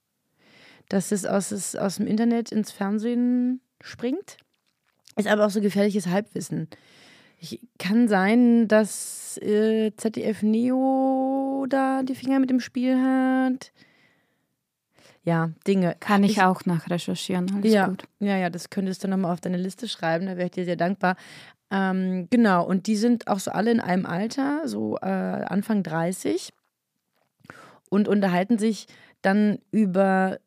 dass 0.88 1.12
es 1.12 1.27
aus, 1.27 1.75
aus 1.75 1.97
dem 1.97 2.07
Internet 2.07 2.53
ins 2.53 2.71
Fernsehen 2.71 3.61
springt. 3.81 4.37
Ist 5.17 5.29
aber 5.29 5.47
auch 5.47 5.51
so 5.51 5.61
gefährliches 5.61 6.07
Halbwissen. 6.07 6.69
Ich, 7.38 7.61
kann 7.79 8.07
sein, 8.07 8.69
dass 8.69 9.37
äh, 9.38 9.91
ZDF 9.97 10.43
Neo 10.43 11.67
da 11.69 12.05
die 12.05 12.15
Finger 12.15 12.38
mit 12.38 12.51
dem 12.51 12.61
Spiel 12.61 12.97
hat 12.97 13.73
ja, 15.25 15.51
Dinge. 15.67 15.97
Kann 16.01 16.25
ich, 16.25 16.33
ich 16.33 16.43
auch 16.43 16.65
nachrecherchieren. 16.65 17.51
Alles 17.55 17.73
ja, 17.73 17.87
gut. 17.87 18.05
Ja, 18.19 18.37
ja, 18.37 18.51
das 18.51 18.71
könntest 18.71 19.05
du 19.05 19.09
nochmal 19.09 19.33
auf 19.33 19.41
deine 19.41 19.57
Liste 19.57 19.89
schreiben, 19.89 20.27
da 20.27 20.37
wäre 20.37 20.47
ich 20.47 20.53
dir 20.53 20.65
sehr 20.65 20.77
dankbar. 20.77 21.17
Ähm, 21.71 22.29
genau, 22.31 22.67
und 22.67 22.87
die 22.87 22.97
sind 22.97 23.29
auch 23.29 23.39
so 23.39 23.51
alle 23.51 23.71
in 23.71 23.81
einem 23.81 24.05
Alter, 24.05 24.67
so 24.67 24.99
äh, 24.99 25.07
Anfang 25.07 25.83
30 25.83 26.53
und 27.89 28.09
unterhalten 28.09 28.59
sich 28.59 28.87
dann 29.23 29.59
über 29.71 30.39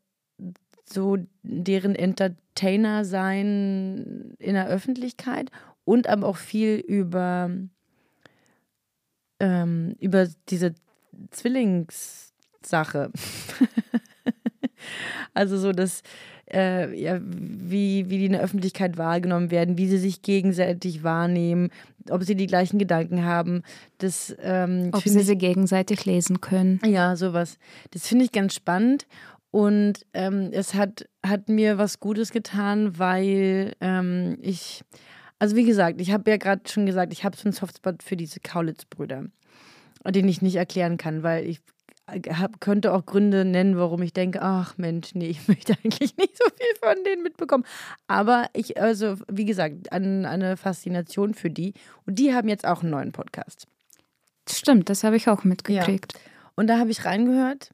so 0.84 1.18
deren 1.42 1.96
Entertainer 1.96 3.06
sein 3.06 4.36
in 4.38 4.54
der 4.54 4.68
Öffentlichkeit 4.68 5.50
und 5.84 6.08
aber 6.08 6.28
auch 6.28 6.38
viel 6.38 6.78
über, 6.78 7.50
ähm, 9.40 9.96
über 10.00 10.28
diese 10.50 10.76
Zwillingssache. 11.32 13.12
Also 15.34 15.58
so 15.58 15.72
das, 15.72 16.02
äh, 16.52 16.94
ja, 17.00 17.20
wie, 17.22 18.10
wie 18.10 18.18
die 18.20 18.26
in 18.26 18.34
der 18.34 18.42
Öffentlichkeit 18.42 18.98
wahrgenommen 18.98 19.52
werden, 19.52 19.78
wie 19.78 19.88
sie 19.88 19.98
sich 19.98 20.22
gegenseitig 20.22 21.04
wahrnehmen, 21.04 21.70
ob 22.10 22.24
sie 22.24 22.36
die 22.36 22.48
gleichen 22.48 22.78
Gedanken 22.78 23.24
haben. 23.24 23.64
Das, 23.98 24.36
ähm, 24.42 24.90
ob 24.92 25.04
sie 25.04 25.18
ich, 25.20 25.26
sie 25.26 25.38
gegenseitig 25.38 26.06
lesen 26.06 26.42
können. 26.42 26.80
Ja, 26.86 27.16
sowas. 27.16 27.58
Das 27.92 28.08
finde 28.08 28.26
ich 28.26 28.32
ganz 28.32 28.54
spannend. 28.54 29.08
Und 29.52 30.06
ähm, 30.14 30.50
es 30.52 30.74
hat, 30.74 31.08
hat 31.26 31.48
mir 31.48 31.78
was 31.78 32.02
Gutes 32.02 32.32
getan, 32.32 33.00
weil 33.00 33.72
ähm, 33.80 34.38
ich, 34.42 34.84
also 35.40 35.56
wie 35.56 35.64
gesagt, 35.64 36.02
ich 36.02 36.12
habe 36.12 36.30
ja 36.30 36.36
gerade 36.36 36.62
schon 36.70 36.86
gesagt, 36.86 37.14
ich 37.14 37.24
habe 37.24 37.38
so 37.38 37.44
einen 37.46 37.54
Softspot 37.54 38.04
für 38.04 38.18
diese 38.18 38.42
Kaulitz-Brüder, 38.42 39.24
den 40.10 40.28
ich 40.28 40.42
nicht 40.42 40.58
erklären 40.58 40.98
kann, 40.98 41.24
weil 41.24 41.46
ich 41.46 41.62
hab, 42.08 42.62
könnte 42.62 42.94
auch 42.94 43.06
Gründe 43.06 43.46
nennen, 43.46 43.78
warum 43.78 44.02
ich 44.02 44.14
denke, 44.14 44.42
ach 44.42 44.78
Mensch, 44.78 45.16
nee, 45.16 45.28
ich 45.28 45.48
möchte 45.48 45.74
eigentlich 45.74 46.16
nicht 46.18 46.38
so 46.38 46.46
viel 46.46 46.76
von 46.82 47.04
denen 47.04 47.24
mitbekommen. 47.24 47.66
Aber 48.08 48.48
ich, 48.54 48.80
also 48.82 49.16
wie 49.28 49.46
gesagt, 49.46 49.92
an, 49.92 50.26
eine 50.26 50.58
Faszination 50.58 51.34
für 51.34 51.50
die. 51.50 51.74
Und 52.06 52.20
die 52.20 52.34
haben 52.34 52.48
jetzt 52.48 52.66
auch 52.66 52.82
einen 52.82 52.92
neuen 52.92 53.12
Podcast. 53.12 53.68
Stimmt, 54.48 54.90
das 54.90 55.04
habe 55.04 55.16
ich 55.16 55.28
auch 55.28 55.44
mitgekriegt. 55.44 56.14
Ja. 56.14 56.20
Und 56.56 56.68
da 56.68 56.78
habe 56.78 56.92
ich 56.92 57.06
reingehört 57.06 57.72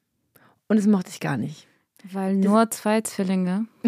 und 0.68 0.78
es 0.78 0.86
mochte 0.86 1.10
ich 1.10 1.20
gar 1.20 1.36
nicht. 1.36 1.68
Weil 2.10 2.36
das 2.36 2.44
nur 2.44 2.70
zwei 2.70 3.00
Zwillinge. 3.02 3.66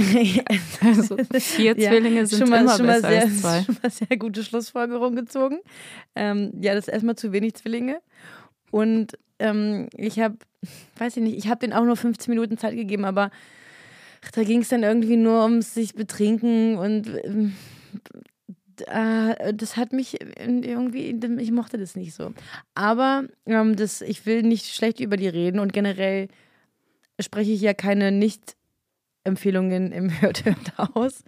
also 0.81 1.17
vier 1.33 1.77
ja, 1.77 1.91
Zwillinge 1.91 2.27
sind 2.27 2.41
schon 2.41 2.51
mal, 2.51 2.61
immer 2.61 2.77
schon 2.77 2.87
besser 2.87 3.09
sehr, 3.09 3.23
als 3.23 3.41
zwei. 3.41 3.63
Schon 3.63 3.77
mal 3.83 3.91
sehr 3.91 4.17
gute 4.17 4.45
Schlussfolgerung 4.45 5.17
gezogen. 5.17 5.59
Ähm, 6.15 6.53
ja, 6.61 6.75
das 6.75 6.87
ist 6.87 6.93
erstmal 6.93 7.17
zu 7.17 7.33
wenig 7.33 7.55
Zwillinge. 7.55 8.01
Und 8.71 9.19
ähm, 9.45 9.89
ich 9.97 10.19
habe, 10.19 10.37
weiß 10.97 11.19
ich 11.19 11.23
nicht, 11.23 11.37
ich 11.37 11.49
habe 11.49 11.61
denen 11.61 11.75
auch 11.75 11.85
nur 11.85 11.97
15 11.97 12.33
Minuten 12.33 12.57
Zeit 12.57 12.75
gegeben, 12.75 13.05
aber 13.05 13.31
da 14.33 14.43
ging 14.43 14.63
es 14.63 14.71
dann 14.71 14.83
irgendwie 14.83 15.17
nur 15.17 15.43
ums 15.43 15.75
sich 15.75 15.95
betrinken 15.95 16.79
und 16.79 17.09
äh, 18.87 19.55
das 19.55 19.77
hat 19.77 19.93
mich 19.93 20.19
irgendwie, 20.21 21.15
ich 21.39 21.53
mochte 21.53 21.77
das 21.77 21.95
nicht 21.95 22.15
so. 22.15 22.33
Aber 22.75 23.25
ähm, 23.45 23.77
das, 23.77 24.01
ich 24.01 24.25
will 24.25 24.43
nicht 24.43 24.75
schlecht 24.75 25.01
über 25.01 25.19
die 25.19 25.29
reden 25.29 25.61
und 25.61 25.75
generell 25.75 26.29
spreche 27.21 27.53
ich 27.53 27.61
ja 27.61 27.75
keine 27.75 28.11
Nicht-Empfehlungen 28.13 29.93
im 29.93 30.09
Hört 30.21 30.47
Hört 30.47 30.97
aus. 30.97 31.23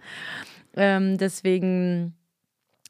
Ähm, 0.75 1.17
deswegen 1.17 2.16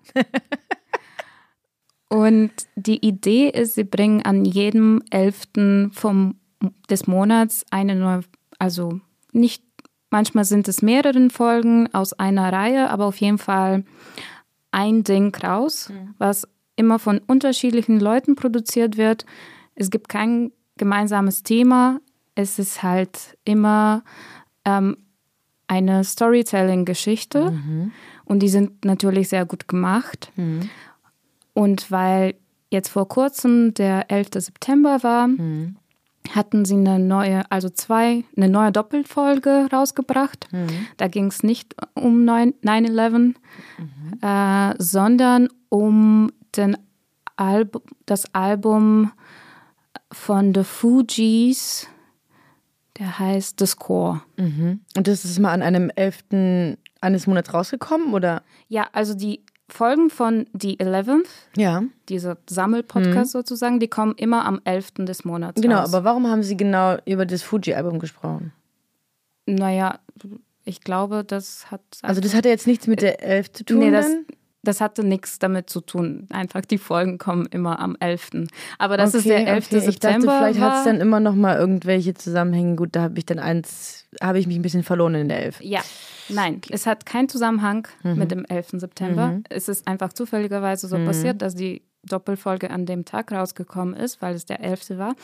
Und 2.09 2.51
die 2.75 3.05
Idee 3.05 3.49
ist, 3.49 3.75
sie 3.75 3.83
bringen 3.83 4.23
an 4.23 4.45
jedem 4.45 5.03
11. 5.11 5.91
Vom, 5.91 6.39
des 6.89 7.05
Monats 7.05 7.63
eine 7.69 7.95
neue, 7.95 8.21
also 8.57 8.99
nicht, 9.31 9.63
manchmal 10.15 10.45
sind 10.45 10.69
es 10.69 10.81
mehrere 10.81 11.29
Folgen 11.29 11.93
aus 11.93 12.13
einer 12.13 12.53
Reihe, 12.53 12.89
aber 12.89 13.05
auf 13.05 13.17
jeden 13.17 13.37
Fall 13.37 13.83
ein 14.71 15.03
Ding 15.03 15.35
raus, 15.35 15.91
was 16.17 16.47
immer 16.77 16.99
von 16.99 17.19
unterschiedlichen 17.19 17.99
Leuten 17.99 18.35
produziert 18.37 18.95
wird. 18.95 19.25
Es 19.75 19.91
gibt 19.91 20.07
kein 20.07 20.53
gemeinsames 20.77 21.43
Thema. 21.43 21.99
Es 22.33 22.59
ist 22.59 22.81
halt 22.81 23.37
immer 23.43 24.05
ähm, 24.63 24.95
eine 25.67 26.05
Storytelling-Geschichte 26.05 27.51
und 28.23 28.39
die 28.39 28.49
sind 28.49 28.85
natürlich 28.85 29.27
sehr 29.27 29.45
gut 29.45 29.67
gemacht. 29.67 30.31
Und 31.53 31.91
weil 31.91 32.35
jetzt 32.71 32.87
vor 32.87 33.09
kurzem 33.09 33.73
der 33.73 34.09
11. 34.09 34.29
September 34.35 35.03
war, 35.03 35.27
hatten 36.33 36.65
sie 36.65 36.75
eine 36.75 36.99
neue, 36.99 37.49
also 37.51 37.69
zwei, 37.69 38.23
eine 38.35 38.49
neue 38.49 38.71
Doppelfolge 38.71 39.67
rausgebracht. 39.71 40.47
Da 40.97 41.07
ging 41.07 41.27
es 41.27 41.43
nicht 41.43 41.75
um 41.93 42.25
9 42.25 42.53
9-11, 42.63 43.35
äh, 44.21 44.75
sondern 44.77 45.49
um 45.69 46.31
den 46.55 46.77
Alb 47.37 47.81
das 48.05 48.33
Album 48.33 49.11
von 50.11 50.53
The 50.53 50.63
Fugees, 50.63 51.87
der 52.97 53.19
heißt 53.19 53.59
The 53.59 53.65
Score. 53.65 54.21
Und 54.95 55.07
das 55.07 55.25
ist 55.25 55.39
mal 55.39 55.51
an 55.51 55.61
einem 55.61 55.89
11. 55.95 56.77
eines 57.01 57.27
Monats 57.27 57.53
rausgekommen, 57.53 58.13
oder? 58.13 58.41
Ja, 58.69 58.87
also 58.93 59.13
die 59.13 59.41
Folgen 59.67 60.09
von 60.11 60.45
The 60.59 60.79
Eleventh, 60.79 61.27
Ja. 61.57 61.83
dieser 62.07 62.37
Sammelpodcast 62.47 63.31
sozusagen, 63.31 63.79
die 63.79 63.87
kommen 63.87 64.13
immer 64.15 64.45
am 64.45 64.61
11. 64.63 65.05
des 65.05 65.25
Monats 65.25 65.59
Genau, 65.59 65.79
raus. 65.79 65.93
aber 65.93 66.03
warum 66.03 66.27
haben 66.27 66.43
sie 66.43 66.55
genau 66.55 66.97
über 67.05 67.25
das 67.25 67.41
Fuji-Album 67.41 67.97
gesprochen? 67.99 68.53
Naja, 69.47 69.99
ich 70.65 70.81
glaube, 70.81 71.23
das 71.23 71.69
hat. 71.71 71.81
Also 72.01 72.21
das 72.21 72.33
hat 72.33 72.45
ja 72.45 72.51
jetzt 72.51 72.67
nichts 72.67 72.87
mit 72.87 73.01
der 73.01 73.23
11 73.23 73.51
zu 73.53 73.65
tun. 73.65 73.79
nee, 73.79 73.91
das, 73.91 74.07
das 74.63 74.81
hatte 74.81 75.03
nichts 75.03 75.37
damit 75.39 75.69
zu 75.69 75.81
tun. 75.81 76.27
Einfach 76.31 76.61
die 76.61 76.79
Folgen 76.79 77.17
kommen 77.19 77.45
immer 77.51 77.79
am 77.79 77.95
11. 77.99 78.31
Aber 78.79 78.97
das 78.97 79.13
ist 79.13 79.27
der 79.27 79.47
11. 79.47 79.67
okay. 79.67 79.77
Ich 79.77 79.99
dachte, 79.99 80.15
September. 80.21 80.37
vielleicht 80.39 80.59
hat 80.59 80.77
es 80.79 80.83
dann 80.85 80.99
immer 81.01 81.19
noch 81.19 81.35
mal 81.35 81.57
irgendwelche 81.57 82.13
Zusammenhänge. 82.15 82.75
Gut, 82.75 82.89
da 82.95 83.03
habe 83.03 83.17
ich 83.19 83.25
dann 83.27 83.37
eins, 83.39 84.05
habe 84.21 84.39
ich 84.39 84.47
mich 84.47 84.55
ein 84.57 84.63
bisschen 84.63 84.83
verloren 84.83 85.13
in 85.15 85.27
der 85.29 85.43
11. 85.43 85.61
Ja, 85.61 85.81
nein, 86.29 86.61
es 86.69 86.85
hat 86.85 87.05
keinen 87.05 87.29
Zusammenhang 87.29 87.87
mit 88.03 88.31
dem 88.31 88.45
11. 88.45 88.71
September. 88.79 89.39
Es 89.49 89.67
ist 89.67 89.87
einfach 89.87 90.13
zufälligerweise 90.13 90.87
so 90.87 90.97
passiert, 90.97 91.41
dass 91.41 91.55
die 91.55 91.81
Doppelfolge 92.03 92.69
an 92.69 92.85
dem 92.85 93.03
Tag 93.05 93.31
rausgekommen 93.31 93.95
ist, 93.95 94.21
weil 94.21 94.35
es 94.35 94.45
der 94.45 94.59
11. 94.61 94.97
war. 94.97 95.15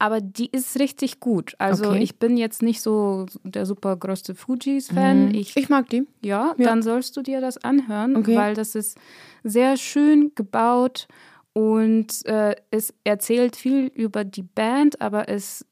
Aber 0.00 0.20
die 0.20 0.48
ist 0.50 0.78
richtig 0.78 1.18
gut. 1.18 1.54
Also 1.58 1.90
Okay. 1.90 2.02
ich 2.02 2.18
bin 2.20 2.36
jetzt 2.36 2.62
nicht 2.62 2.80
so 2.82 3.26
der 3.42 3.66
super 3.66 3.96
größte 3.96 4.34
Fujis-Fan. 4.36 5.34
Ich, 5.34 5.56
Ich 5.56 5.68
mag 5.68 5.88
die. 5.88 6.06
ja, 6.22 6.54
dann 6.56 6.82
sollst 6.82 7.16
du 7.16 7.22
dir 7.22 7.40
das 7.40 7.58
anhören, 7.58 8.14
Okay. 8.16 8.36
weil 8.36 8.54
das 8.54 8.76
ist 8.76 8.96
sehr 9.42 9.76
schön 9.76 10.30
gebaut 10.36 11.08
und 11.52 12.24
äh, 12.26 12.54
es 12.70 12.94
erzählt 13.02 13.56
viel 13.56 13.86
über 13.88 14.22
die 14.24 14.44
Band, 14.44 15.00
aber 15.00 15.28
es 15.28 15.66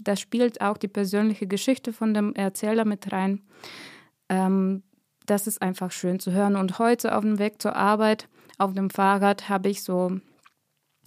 da 0.00 0.16
spielt 0.16 0.60
auch 0.60 0.78
die 0.78 0.88
persönliche 0.88 1.46
Geschichte 1.46 1.92
von 1.92 2.14
dem 2.14 2.34
Erzähler 2.34 2.84
mit 2.84 3.12
rein. 3.12 3.42
Ähm, 4.28 4.82
das 5.26 5.46
ist 5.46 5.60
einfach 5.60 5.90
schön 5.90 6.20
zu 6.20 6.32
hören. 6.32 6.56
Und 6.56 6.78
heute 6.78 7.14
auf 7.16 7.22
dem 7.22 7.38
Weg 7.38 7.60
zur 7.60 7.76
Arbeit 7.76 8.28
auf 8.58 8.72
dem 8.72 8.90
Fahrrad 8.90 9.48
habe 9.48 9.68
ich 9.68 9.82
so 9.82 10.18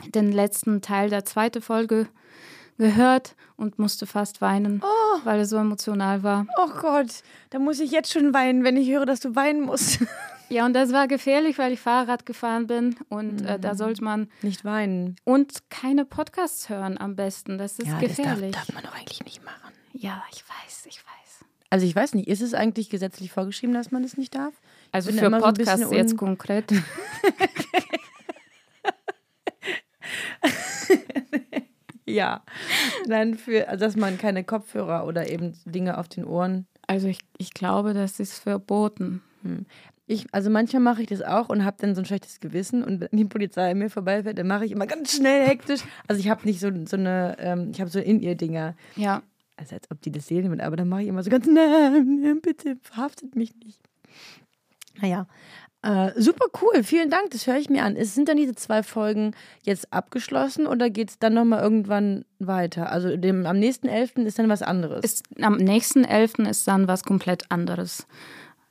den 0.08 0.32
letzten 0.32 0.82
Teil 0.82 1.10
der 1.10 1.26
zweiten 1.26 1.62
Folge 1.62 2.08
gehört 2.80 3.36
und 3.58 3.78
musste 3.78 4.08
fast 4.08 4.42
weinen, 4.42 4.82
weil 5.24 5.40
es 5.42 5.50
so 5.50 5.58
emotional 5.58 6.24
war. 6.24 6.48
Oh 6.58 6.70
Gott, 6.82 7.08
da 7.52 7.60
muss 7.60 7.80
ich 7.80 7.92
jetzt 7.92 8.12
schon 8.12 8.34
weinen, 8.34 8.64
wenn 8.64 8.76
ich 8.78 8.90
höre, 8.90 9.06
dass 9.06 9.20
du 9.20 9.36
weinen 9.36 9.62
musst. 9.62 10.00
Ja, 10.52 10.66
und 10.66 10.74
das 10.74 10.92
war 10.92 11.08
gefährlich, 11.08 11.60
weil 11.60 11.74
ich 11.74 11.80
Fahrrad 11.80 12.26
gefahren 12.26 12.66
bin 12.66 12.96
und 13.08 13.46
äh, 13.46 13.58
Mhm. 13.58 13.62
da 13.62 13.76
sollte 13.76 14.04
man 14.04 14.30
Nicht 14.42 14.66
weinen. 14.66 15.16
und 15.24 15.70
keine 15.70 16.06
Podcasts 16.06 16.70
hören 16.70 16.98
am 16.98 17.16
besten. 17.16 17.60
Das 17.60 17.78
ist 17.78 18.00
gefährlich. 18.00 18.54
das 18.54 18.66
darf, 18.66 18.66
darf 18.66 18.74
man 18.74 18.84
doch 18.84 18.96
eigentlich 19.00 19.24
nicht 19.24 19.46
machen. 19.46 19.72
ja, 19.94 20.24
ich 20.34 20.44
weiß, 20.50 20.88
ich 20.88 20.98
weiß. 21.06 21.46
Also 21.70 21.86
ich 21.86 21.96
weiß 21.96 22.16
nicht, 22.16 22.28
ist 22.28 22.42
es 22.42 22.56
eigentlich 22.56 22.90
gesetzlich 22.90 23.32
vorgeschrieben, 23.32 23.76
dass 23.76 23.92
man 23.92 24.02
das 24.02 24.18
nicht 24.18 24.34
darf? 24.34 24.56
Also 24.92 25.12
für 25.12 25.20
so 25.20 25.30
Podcasts 25.30 25.82
bisschen 25.82 25.94
jetzt 25.94 26.18
konkret. 26.18 26.66
Ja. 32.10 32.44
Nein, 33.08 33.36
für, 33.36 33.68
also 33.70 33.86
dass 33.86 33.96
man 33.96 34.18
keine 34.18 34.44
Kopfhörer 34.44 35.06
oder 35.06 35.30
eben 35.30 35.54
Dinge 35.66 35.98
auf 35.98 36.08
den 36.08 36.26
Ohren. 36.26 36.68
Also 36.88 37.08
ich, 37.08 37.20
ich 37.38 37.54
glaube, 37.54 37.94
das 37.94 38.20
ist 38.20 38.40
verboten. 38.40 39.22
Ich, 40.08 40.26
also 40.32 40.50
manchmal 40.50 40.82
mache 40.82 41.02
ich 41.02 41.08
das 41.08 41.22
auch 41.22 41.50
und 41.50 41.64
habe 41.64 41.78
dann 41.80 41.94
so 41.96 42.02
ein 42.02 42.06
schlechtes 42.06 42.40
Gewissen 42.40 42.84
und 42.84 43.00
wenn 43.02 43.10
die 43.12 43.26
Polizei 43.26 43.72
an 43.72 43.78
mir 43.78 43.90
vorbeifährt, 43.90 44.38
dann 44.38 44.48
mache 44.48 44.66
ich 44.66 44.72
immer 44.72 44.88
ganz 44.88 45.16
schnell 45.16 45.48
hektisch. 45.48 45.82
Also 46.08 46.20
ich 46.20 46.30
habe 46.30 46.46
nicht 46.46 46.60
so, 46.60 46.70
so 46.86 46.98
eine, 46.98 47.38
ähm, 47.40 47.70
ich 47.72 47.80
habe 47.80 47.92
so 47.92 48.00
in 48.00 48.20
ihr 48.20 48.36
Dinger. 48.36 48.76
Ja, 48.96 49.22
Also 49.56 49.76
als 49.76 49.90
ob 49.92 50.02
die 50.02 50.12
das 50.12 50.26
sehen 50.28 50.50
würden, 50.50 50.62
aber 50.62 50.76
dann 50.78 50.90
mache 50.90 51.04
ich 51.04 51.08
immer 51.10 51.22
so 51.24 51.30
ganz, 51.30 51.46
nein, 51.48 52.40
bitte 52.42 52.78
verhaftet 52.82 53.36
mich 53.36 53.56
nicht. 53.58 53.80
Naja, 55.02 55.28
äh, 55.82 56.12
super 56.18 56.48
cool, 56.62 56.84
vielen 56.84 57.10
Dank, 57.10 57.32
das 57.32 57.48
höre 57.48 57.58
ich 57.58 57.70
mir 57.70 57.84
an. 57.84 57.96
Sind 58.04 58.28
dann 58.28 58.36
diese 58.36 58.54
zwei 58.54 58.84
Folgen 58.84 59.34
jetzt 59.64 59.94
abgeschlossen 59.94 60.68
oder 60.68 60.90
geht 60.90 61.10
es 61.10 61.20
dann 61.20 61.34
nochmal 61.34 61.64
irgendwann 61.64 62.26
weiter? 62.40 62.92
Also 62.92 63.16
dem, 63.16 63.46
am 63.46 63.60
nächsten 63.60 63.88
11. 63.88 64.18
ist 64.18 64.40
dann 64.40 64.50
was 64.50 64.62
anderes. 64.62 65.04
ist, 65.06 65.24
am 65.42 65.56
nächsten 65.56 66.04
11. 66.04 66.40
ist 66.50 66.68
dann 66.68 66.90
was 66.90 67.04
komplett 67.04 67.50
anderes. 67.50 68.08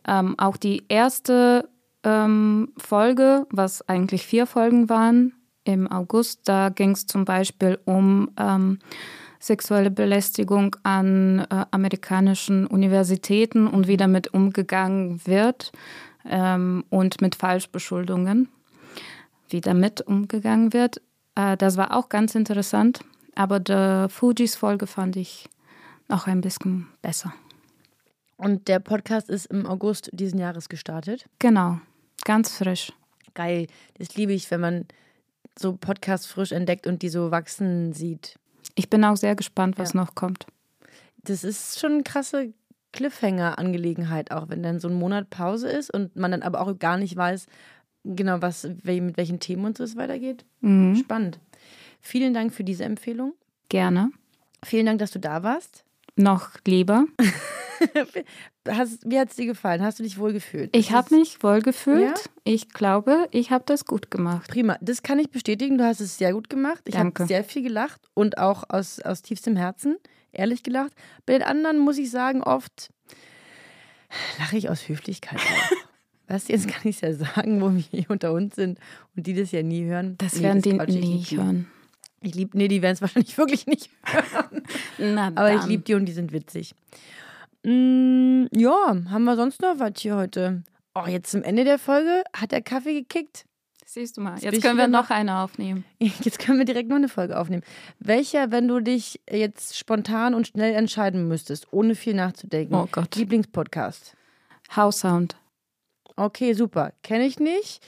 Ähm, 0.07 0.39
auch 0.39 0.59
die 0.59 0.85
erste 0.89 1.71
ähm, 2.05 2.73
Folge, 2.77 3.47
was 3.51 3.89
eigentlich 3.89 4.27
vier 4.27 4.47
Folgen 4.47 4.91
waren, 4.91 5.33
im 5.65 5.91
August, 5.91 6.43
da 6.45 6.71
ging 6.71 6.93
es 6.93 7.07
zum 7.07 7.25
Beispiel 7.25 7.79
um 7.85 8.31
ähm, 8.39 8.79
sexuelle 9.39 9.91
Belästigung 9.91 10.77
an 10.83 11.41
äh, 11.51 11.65
amerikanischen 11.71 12.67
Universitäten 12.67 13.67
und 13.67 13.87
wie 13.87 13.97
damit 13.97 14.33
umgegangen 14.33 15.21
wird 15.27 15.73
ähm, 16.29 16.85
und 16.91 17.21
mit 17.21 17.35
Falschbeschuldungen, 17.35 18.49
wie 19.49 19.61
damit 19.61 20.01
umgegangen 20.03 20.73
wird. 20.73 21.01
Äh, 21.35 21.57
das 21.57 21.77
war 21.77 21.97
auch 21.97 22.09
ganz 22.09 22.35
interessant, 22.35 23.01
aber 23.35 23.61
die 23.61 24.07
Fujis-Folge 24.09 24.87
fand 24.87 25.17
ich 25.17 25.49
noch 26.09 26.27
ein 26.27 26.41
bisschen 26.41 26.89
besser. 27.03 27.35
Und 28.37 28.69
der 28.69 28.79
Podcast 28.79 29.29
ist 29.29 29.47
im 29.47 29.67
August 29.67 30.11
diesen 30.13 30.39
Jahres 30.39 30.69
gestartet. 30.69 31.27
Genau, 31.39 31.81
ganz 32.25 32.57
frisch. 32.57 32.93
Geil, 33.35 33.67
das 33.99 34.15
liebe 34.17 34.33
ich, 34.33 34.51
wenn 34.51 34.61
man 34.61 34.87
so 35.59 35.77
Podcasts 35.77 36.27
frisch 36.27 36.53
entdeckt 36.53 36.87
und 36.87 37.03
die 37.03 37.09
so 37.09 37.31
wachsen 37.31 37.93
sieht. 37.93 38.39
Ich 38.77 38.89
bin 38.89 39.05
auch 39.05 39.17
sehr 39.17 39.35
gespannt, 39.35 39.77
was 39.79 39.93
Ja. 39.93 40.01
noch 40.01 40.15
kommt. 40.15 40.47
Das 41.25 41.43
ist 41.43 41.81
schon 41.81 41.93
eine 41.95 42.03
krasse, 42.05 42.53
Cliffhanger-Angelegenheit, 42.99 44.33
auch 44.33 44.49
wenn 44.49 44.65
dann 44.65 44.81
so 44.81 44.89
ein 44.89 44.95
Monat 44.95 45.31
Pause 45.31 45.69
ist 45.69 45.95
und 45.95 46.17
man 46.17 46.33
dann 46.33 46.43
aber 46.43 46.61
auch 46.61 46.77
gar 46.81 46.97
nicht 46.97 47.15
weiß, 47.17 47.47
genau, 48.03 48.43
was, 48.43 48.65
mit 48.65 49.17
welchen 49.17 49.39
Themen 49.39 49.67
und 49.67 49.79
so 49.79 49.85
es 49.85 49.97
weitergeht. 49.97 50.45
Mhm. 50.63 50.97
Spannend. 50.97 51.39
Vielen 52.01 52.35
Dank 52.35 52.53
für 52.53 52.65
diese 52.65 52.85
Empfehlung. 52.85 53.35
Gerne. 53.69 54.11
Vielen 54.65 54.87
Dank, 54.87 54.99
dass 54.99 55.13
du 55.13 55.21
da 55.21 55.45
warst. 55.45 55.85
Noch 56.19 56.51
lieber. 56.67 57.05
Hast, 58.69 59.09
wie 59.09 59.19
hat 59.19 59.31
es 59.31 59.37
dir 59.37 59.47
gefallen? 59.47 59.83
Hast 59.83 59.99
du 59.99 60.03
dich 60.03 60.19
wohl 60.19 60.33
gefühlt? 60.33 60.77
Ich 60.77 60.89
Das 60.89 60.97
habe 60.97 61.15
mich 61.15 61.43
wohl 61.43 61.63
gefühlt. 61.63 62.03
Ja? 62.03 62.15
Ich 62.45 62.69
glaube, 62.71 63.29
ich 63.31 63.51
habe 63.51 63.65
das 63.67 63.85
gut 63.85 64.11
gemacht. 64.11 64.51
Prima. 64.51 64.77
Das 64.81 65.03
kann 65.03 65.19
ich 65.19 65.31
bestätigen. 65.31 65.79
Du 65.79 65.85
hast 65.85 66.01
es 66.01 66.19
sehr 66.19 66.33
gut 66.33 66.51
gemacht. 66.51 66.81
Ich 66.87 66.97
habe 66.97 67.13
sehr 67.27 67.45
viel 67.45 67.63
gelacht 67.63 68.01
und 68.15 68.37
auch 68.39 68.65
aus, 68.69 69.01
aus 69.01 69.23
tiefstem 69.23 69.57
Herzen 69.57 69.97
ehrlich 70.33 70.63
gelacht. 70.65 70.93
Bei 71.25 71.33
den 71.35 71.43
anderen 71.43 71.79
muss 71.79 71.97
ich 71.99 72.11
sagen, 72.11 72.43
oft 72.43 72.91
lache 74.39 74.59
ich 74.59 74.69
aus 74.69 74.89
Höflichkeit. 74.89 75.39
du, 76.27 76.49
jetzt 76.49 76.69
kann 76.69 76.83
ich 76.85 76.97
es 76.97 77.01
ja 77.01 77.15
sagen, 77.15 77.63
wo 77.63 77.71
wir 77.73 77.79
hier 77.91 78.05
unter 78.11 78.33
uns 78.35 78.55
sind 78.57 78.79
und 79.17 79.27
die 79.27 79.33
das 79.35 79.51
ja 79.53 79.63
nie 79.63 79.85
hören. 79.85 80.17
Das 80.19 80.35
Nee, 80.37 80.43
werden 80.43 80.61
die 80.61 80.73
nie 80.73 81.21
Ich 81.23 81.31
lieb- 81.31 81.41
hören. 81.41 81.71
Ich 82.21 82.35
liebe, 82.35 82.57
nee, 82.57 82.69
die 82.69 82.83
werden 82.83 82.95
es 82.95 83.01
wahrscheinlich 83.03 83.37
wirklich 83.39 83.67
nicht 83.67 83.91
hören. 84.99 85.37
Aber 85.37 85.55
ich 85.55 85.65
liebe 85.67 85.83
die 85.83 85.95
und 85.95 86.07
die 86.07 86.13
sind 86.13 86.33
witzig. 86.33 86.75
Mm, 87.65 88.47
ja, 88.53 88.97
haben 89.11 89.25
wir 89.25 89.37
sonst 89.37 89.61
noch 89.61 89.79
was 89.79 89.93
hier 89.99 90.17
heute? 90.17 90.63
Oh, 90.95 91.07
jetzt 91.07 91.31
zum 91.31 91.43
Ende 91.43 91.65
der 91.65 91.79
Folge 91.79 92.25
hat 92.35 92.53
der 92.53 92.63
Kaffee 92.63 92.95
gekickt. 92.95 93.45
Siehst 93.91 94.19
du 94.19 94.21
mal, 94.21 94.39
jetzt 94.39 94.55
ich 94.55 94.61
können 94.61 94.77
wir 94.77 94.87
noch 94.87 95.09
eine 95.09 95.39
aufnehmen. 95.39 95.83
Jetzt 95.99 96.39
können 96.39 96.59
wir 96.59 96.67
direkt 96.67 96.91
noch 96.91 96.97
eine 96.97 97.09
Folge 97.09 97.39
aufnehmen. 97.41 97.63
Welcher, 97.99 98.51
wenn 98.53 98.69
du 98.69 98.81
dich 98.81 99.19
jetzt 99.31 99.79
spontan 99.79 100.35
und 100.35 100.47
schnell 100.47 100.75
entscheiden 100.75 101.27
müsstest, 101.27 101.73
ohne 101.73 101.95
viel 101.95 102.13
nachzudenken? 102.13 102.75
Oh 102.75 102.87
Gott. 102.93 103.17
Lieblingspodcast. 103.17 104.15
House 104.77 105.01
Sound. 105.01 105.39
Okay, 106.17 106.53
super. 106.53 106.93
Kenne 107.03 107.25
ich 107.25 107.41
nicht. 107.41 107.83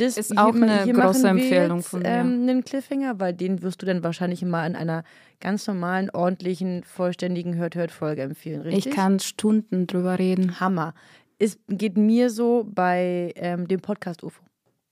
Das 0.00 0.16
Ist 0.16 0.36
auch 0.38 0.52
ma- 0.52 0.66
eine 0.66 0.92
machen 0.92 1.12
große 1.12 1.28
Empfehlung 1.28 1.78
jetzt, 1.78 1.88
von 1.88 2.00
mir. 2.02 2.08
Ähm, 2.08 2.26
einen 2.42 2.64
Cliffhanger, 2.64 3.20
weil 3.20 3.32
den 3.34 3.62
wirst 3.62 3.82
du 3.82 3.86
dann 3.86 4.02
wahrscheinlich 4.02 4.42
mal 4.44 4.66
in 4.66 4.74
einer 4.76 5.04
ganz 5.40 5.66
normalen, 5.66 6.10
ordentlichen, 6.10 6.82
vollständigen 6.84 7.54
Hört-Hört-Folge 7.56 8.22
empfehlen, 8.22 8.62
richtig? 8.62 8.86
Ich 8.86 8.92
kann 8.92 9.20
Stunden 9.20 9.86
drüber 9.86 10.18
reden. 10.18 10.58
Hammer. 10.60 10.94
Es 11.38 11.58
geht 11.68 11.96
mir 11.96 12.30
so 12.30 12.66
bei 12.68 13.32
ähm, 13.36 13.66
dem 13.68 13.80
Podcast 13.80 14.22
UFO. 14.22 14.42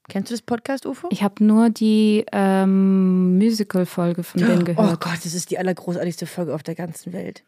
Kennst 0.09 0.31
du 0.31 0.35
das 0.35 0.43
Podcast 0.43 0.87
UFO? 0.87 1.09
Ich 1.11 1.23
habe 1.23 1.45
nur 1.45 1.69
die 1.69 2.25
ähm, 2.33 3.37
Musical-Folge 3.37 4.23
von 4.23 4.41
denen 4.41 4.63
Oh 4.63 4.65
gehört. 4.65 5.01
Gott, 5.01 5.19
das 5.25 5.35
ist 5.35 5.51
die 5.51 5.59
allergroßartigste 5.59 6.25
Folge 6.27 6.55
auf 6.55 6.63
der 6.63 6.75
ganzen 6.75 7.13
Welt. 7.13 7.45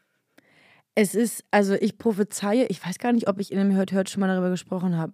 Es 0.95 1.15
ist, 1.15 1.45
also 1.51 1.75
ich 1.75 1.97
prophezeie, 1.97 2.67
ich 2.67 2.85
weiß 2.85 2.99
gar 2.99 3.13
nicht, 3.13 3.29
ob 3.29 3.39
ich 3.41 3.51
in 3.53 3.59
dem 3.59 3.73
Hört 3.75 3.93
Hört 3.93 4.11
schon 4.11 4.21
mal 4.21 4.27
darüber 4.27 4.51
gesprochen 4.51 4.99
habe. 4.99 5.13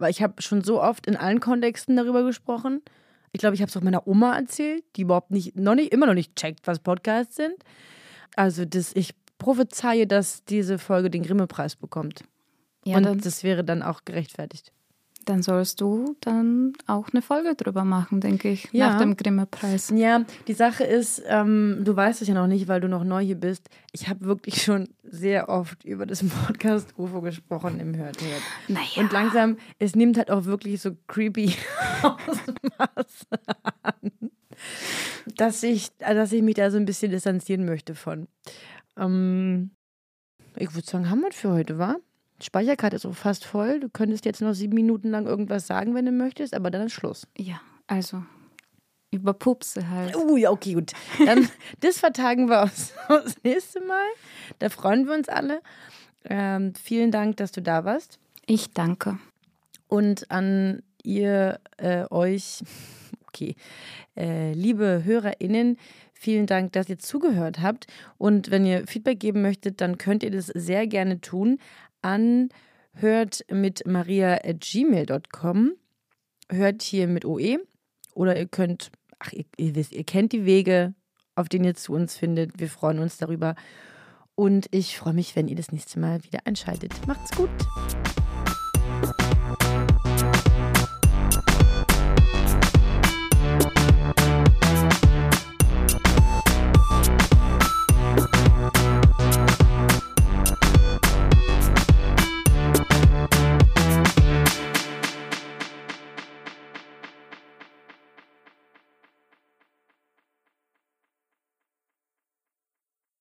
Weil 0.00 0.10
ich 0.10 0.22
habe 0.22 0.40
schon 0.42 0.64
so 0.64 0.82
oft 0.82 1.06
in 1.06 1.16
allen 1.16 1.40
Kontexten 1.40 1.96
darüber 1.96 2.24
gesprochen. 2.24 2.82
Ich 3.32 3.40
glaube, 3.40 3.54
ich 3.54 3.62
habe 3.62 3.68
es 3.68 3.76
auch 3.76 3.82
meiner 3.82 4.08
Oma 4.08 4.34
erzählt, 4.36 4.82
die 4.96 5.02
überhaupt 5.02 5.30
nicht, 5.30 5.56
noch 5.56 5.74
nicht, 5.74 5.92
immer 5.92 6.06
noch 6.06 6.14
nicht 6.14 6.34
checkt, 6.36 6.66
was 6.66 6.80
Podcasts 6.80 7.36
sind. 7.36 7.54
Also 8.34 8.64
das, 8.64 8.94
ich 8.96 9.14
prophezeie, 9.38 10.06
dass 10.06 10.44
diese 10.44 10.78
Folge 10.78 11.10
den 11.10 11.22
Grimme-Preis 11.22 11.76
bekommt. 11.76 12.24
ja, 12.84 12.96
Und 12.96 13.24
das 13.24 13.44
wäre 13.44 13.62
dann 13.62 13.82
auch 13.82 14.04
gerechtfertigt. 14.04 14.72
Dann 15.30 15.42
sollst 15.42 15.80
du 15.80 16.16
dann 16.20 16.72
auch 16.86 17.08
eine 17.12 17.22
Folge 17.22 17.54
drüber 17.54 17.84
machen, 17.84 18.20
denke 18.20 18.50
ich, 18.50 18.68
Ja. 18.72 18.90
nach 18.90 18.98
dem 19.00 19.16
Grimme-Preis. 19.16 19.92
Ja, 19.94 20.24
die 20.48 20.52
Sache 20.52 20.84
ist, 20.84 21.22
ähm, 21.26 21.82
du 21.84 21.94
weißt 21.96 22.20
es 22.22 22.28
ja 22.28 22.34
noch 22.34 22.46
nicht, 22.48 22.68
weil 22.68 22.80
du 22.80 22.88
noch 22.88 23.04
neu 23.04 23.22
hier 23.24 23.36
bist. 23.36 23.68
Ich 23.92 24.08
habe 24.08 24.24
wirklich 24.24 24.62
schon 24.62 24.88
sehr 25.02 25.48
oft 25.48 25.84
über 25.84 26.04
das 26.06 26.22
Podcast 26.46 26.92
UFO 26.98 27.20
gesprochen 27.20 27.80
im 27.80 27.96
Hört 27.96 28.20
Hört. 28.20 28.42
Naja. 28.68 28.86
Und 28.96 29.12
langsam, 29.12 29.56
es 29.78 29.94
nimmt 29.94 30.18
halt 30.18 30.30
auch 30.30 30.44
wirklich 30.44 30.80
so 30.82 30.90
creepy 31.06 31.54
Ausmaße 32.02 33.26
an, 33.82 34.30
dass 35.36 35.62
ich, 35.62 35.90
dass 35.98 36.32
ich 36.32 36.42
mich 36.42 36.56
da 36.56 36.70
so 36.70 36.76
ein 36.76 36.84
bisschen 36.84 37.10
distanzieren 37.12 37.64
möchte 37.64 37.94
von. 37.94 38.26
Ähm, 38.98 39.70
ich 40.56 40.74
würde 40.74 40.86
sagen, 40.86 41.08
haben 41.08 41.20
wir 41.20 41.28
es 41.28 41.36
für 41.36 41.50
heute, 41.52 41.78
wa? 41.78 41.96
Speicherkarte 42.42 42.96
ist 42.96 43.06
auch 43.06 43.14
fast 43.14 43.44
voll. 43.44 43.80
Du 43.80 43.88
könntest 43.88 44.24
jetzt 44.24 44.40
noch 44.40 44.54
sieben 44.54 44.74
Minuten 44.74 45.10
lang 45.10 45.26
irgendwas 45.26 45.66
sagen, 45.66 45.94
wenn 45.94 46.06
du 46.06 46.12
möchtest, 46.12 46.54
aber 46.54 46.70
dann 46.70 46.86
ist 46.86 46.92
Schluss. 46.92 47.26
Ja, 47.36 47.60
also 47.86 48.22
über 49.10 49.34
Pupse 49.34 49.88
halt. 49.90 50.14
Uh, 50.16 50.36
ja, 50.36 50.50
okay, 50.50 50.74
gut. 50.74 50.92
Dann, 51.24 51.48
das 51.80 51.98
vertagen 51.98 52.48
wir 52.48 52.62
aufs, 52.62 52.94
aufs 53.08 53.36
nächste 53.42 53.80
Mal. 53.80 54.06
Da 54.58 54.68
freuen 54.68 55.06
wir 55.06 55.14
uns 55.14 55.28
alle. 55.28 55.60
Ähm, 56.24 56.74
vielen 56.74 57.10
Dank, 57.10 57.36
dass 57.38 57.52
du 57.52 57.62
da 57.62 57.84
warst. 57.84 58.18
Ich 58.46 58.72
danke. 58.72 59.18
Und 59.88 60.30
an 60.30 60.82
ihr, 61.02 61.60
äh, 61.76 62.04
euch, 62.10 62.62
okay, 63.26 63.56
äh, 64.16 64.52
liebe 64.52 65.02
HörerInnen, 65.04 65.76
vielen 66.12 66.46
Dank, 66.46 66.72
dass 66.72 66.88
ihr 66.88 66.98
zugehört 66.98 67.60
habt. 67.60 67.86
Und 68.18 68.50
wenn 68.50 68.64
ihr 68.66 68.86
Feedback 68.86 69.18
geben 69.18 69.42
möchtet, 69.42 69.80
dann 69.80 69.98
könnt 69.98 70.22
ihr 70.22 70.30
das 70.30 70.46
sehr 70.46 70.86
gerne 70.86 71.20
tun 71.20 71.58
an 72.02 72.48
hört 72.92 73.44
mit 73.50 73.86
maria.gmail.com. 73.86 75.72
Hört 76.50 76.82
hier 76.82 77.06
mit 77.06 77.24
OE. 77.24 77.58
Oder 78.14 78.36
ihr 78.36 78.46
könnt, 78.46 78.90
ach, 79.18 79.32
ihr, 79.32 79.44
ihr 79.56 79.74
wisst, 79.74 79.92
ihr 79.92 80.04
kennt 80.04 80.32
die 80.32 80.44
Wege, 80.44 80.94
auf 81.34 81.48
denen 81.48 81.64
ihr 81.64 81.74
zu 81.74 81.92
uns 81.92 82.16
findet. 82.16 82.58
Wir 82.58 82.68
freuen 82.68 82.98
uns 82.98 83.18
darüber. 83.18 83.54
Und 84.34 84.66
ich 84.70 84.98
freue 84.98 85.14
mich, 85.14 85.36
wenn 85.36 85.48
ihr 85.48 85.56
das 85.56 85.70
nächste 85.72 86.00
Mal 86.00 86.24
wieder 86.24 86.40
einschaltet. 86.44 86.92
Macht's 87.06 87.30
gut. 87.36 87.50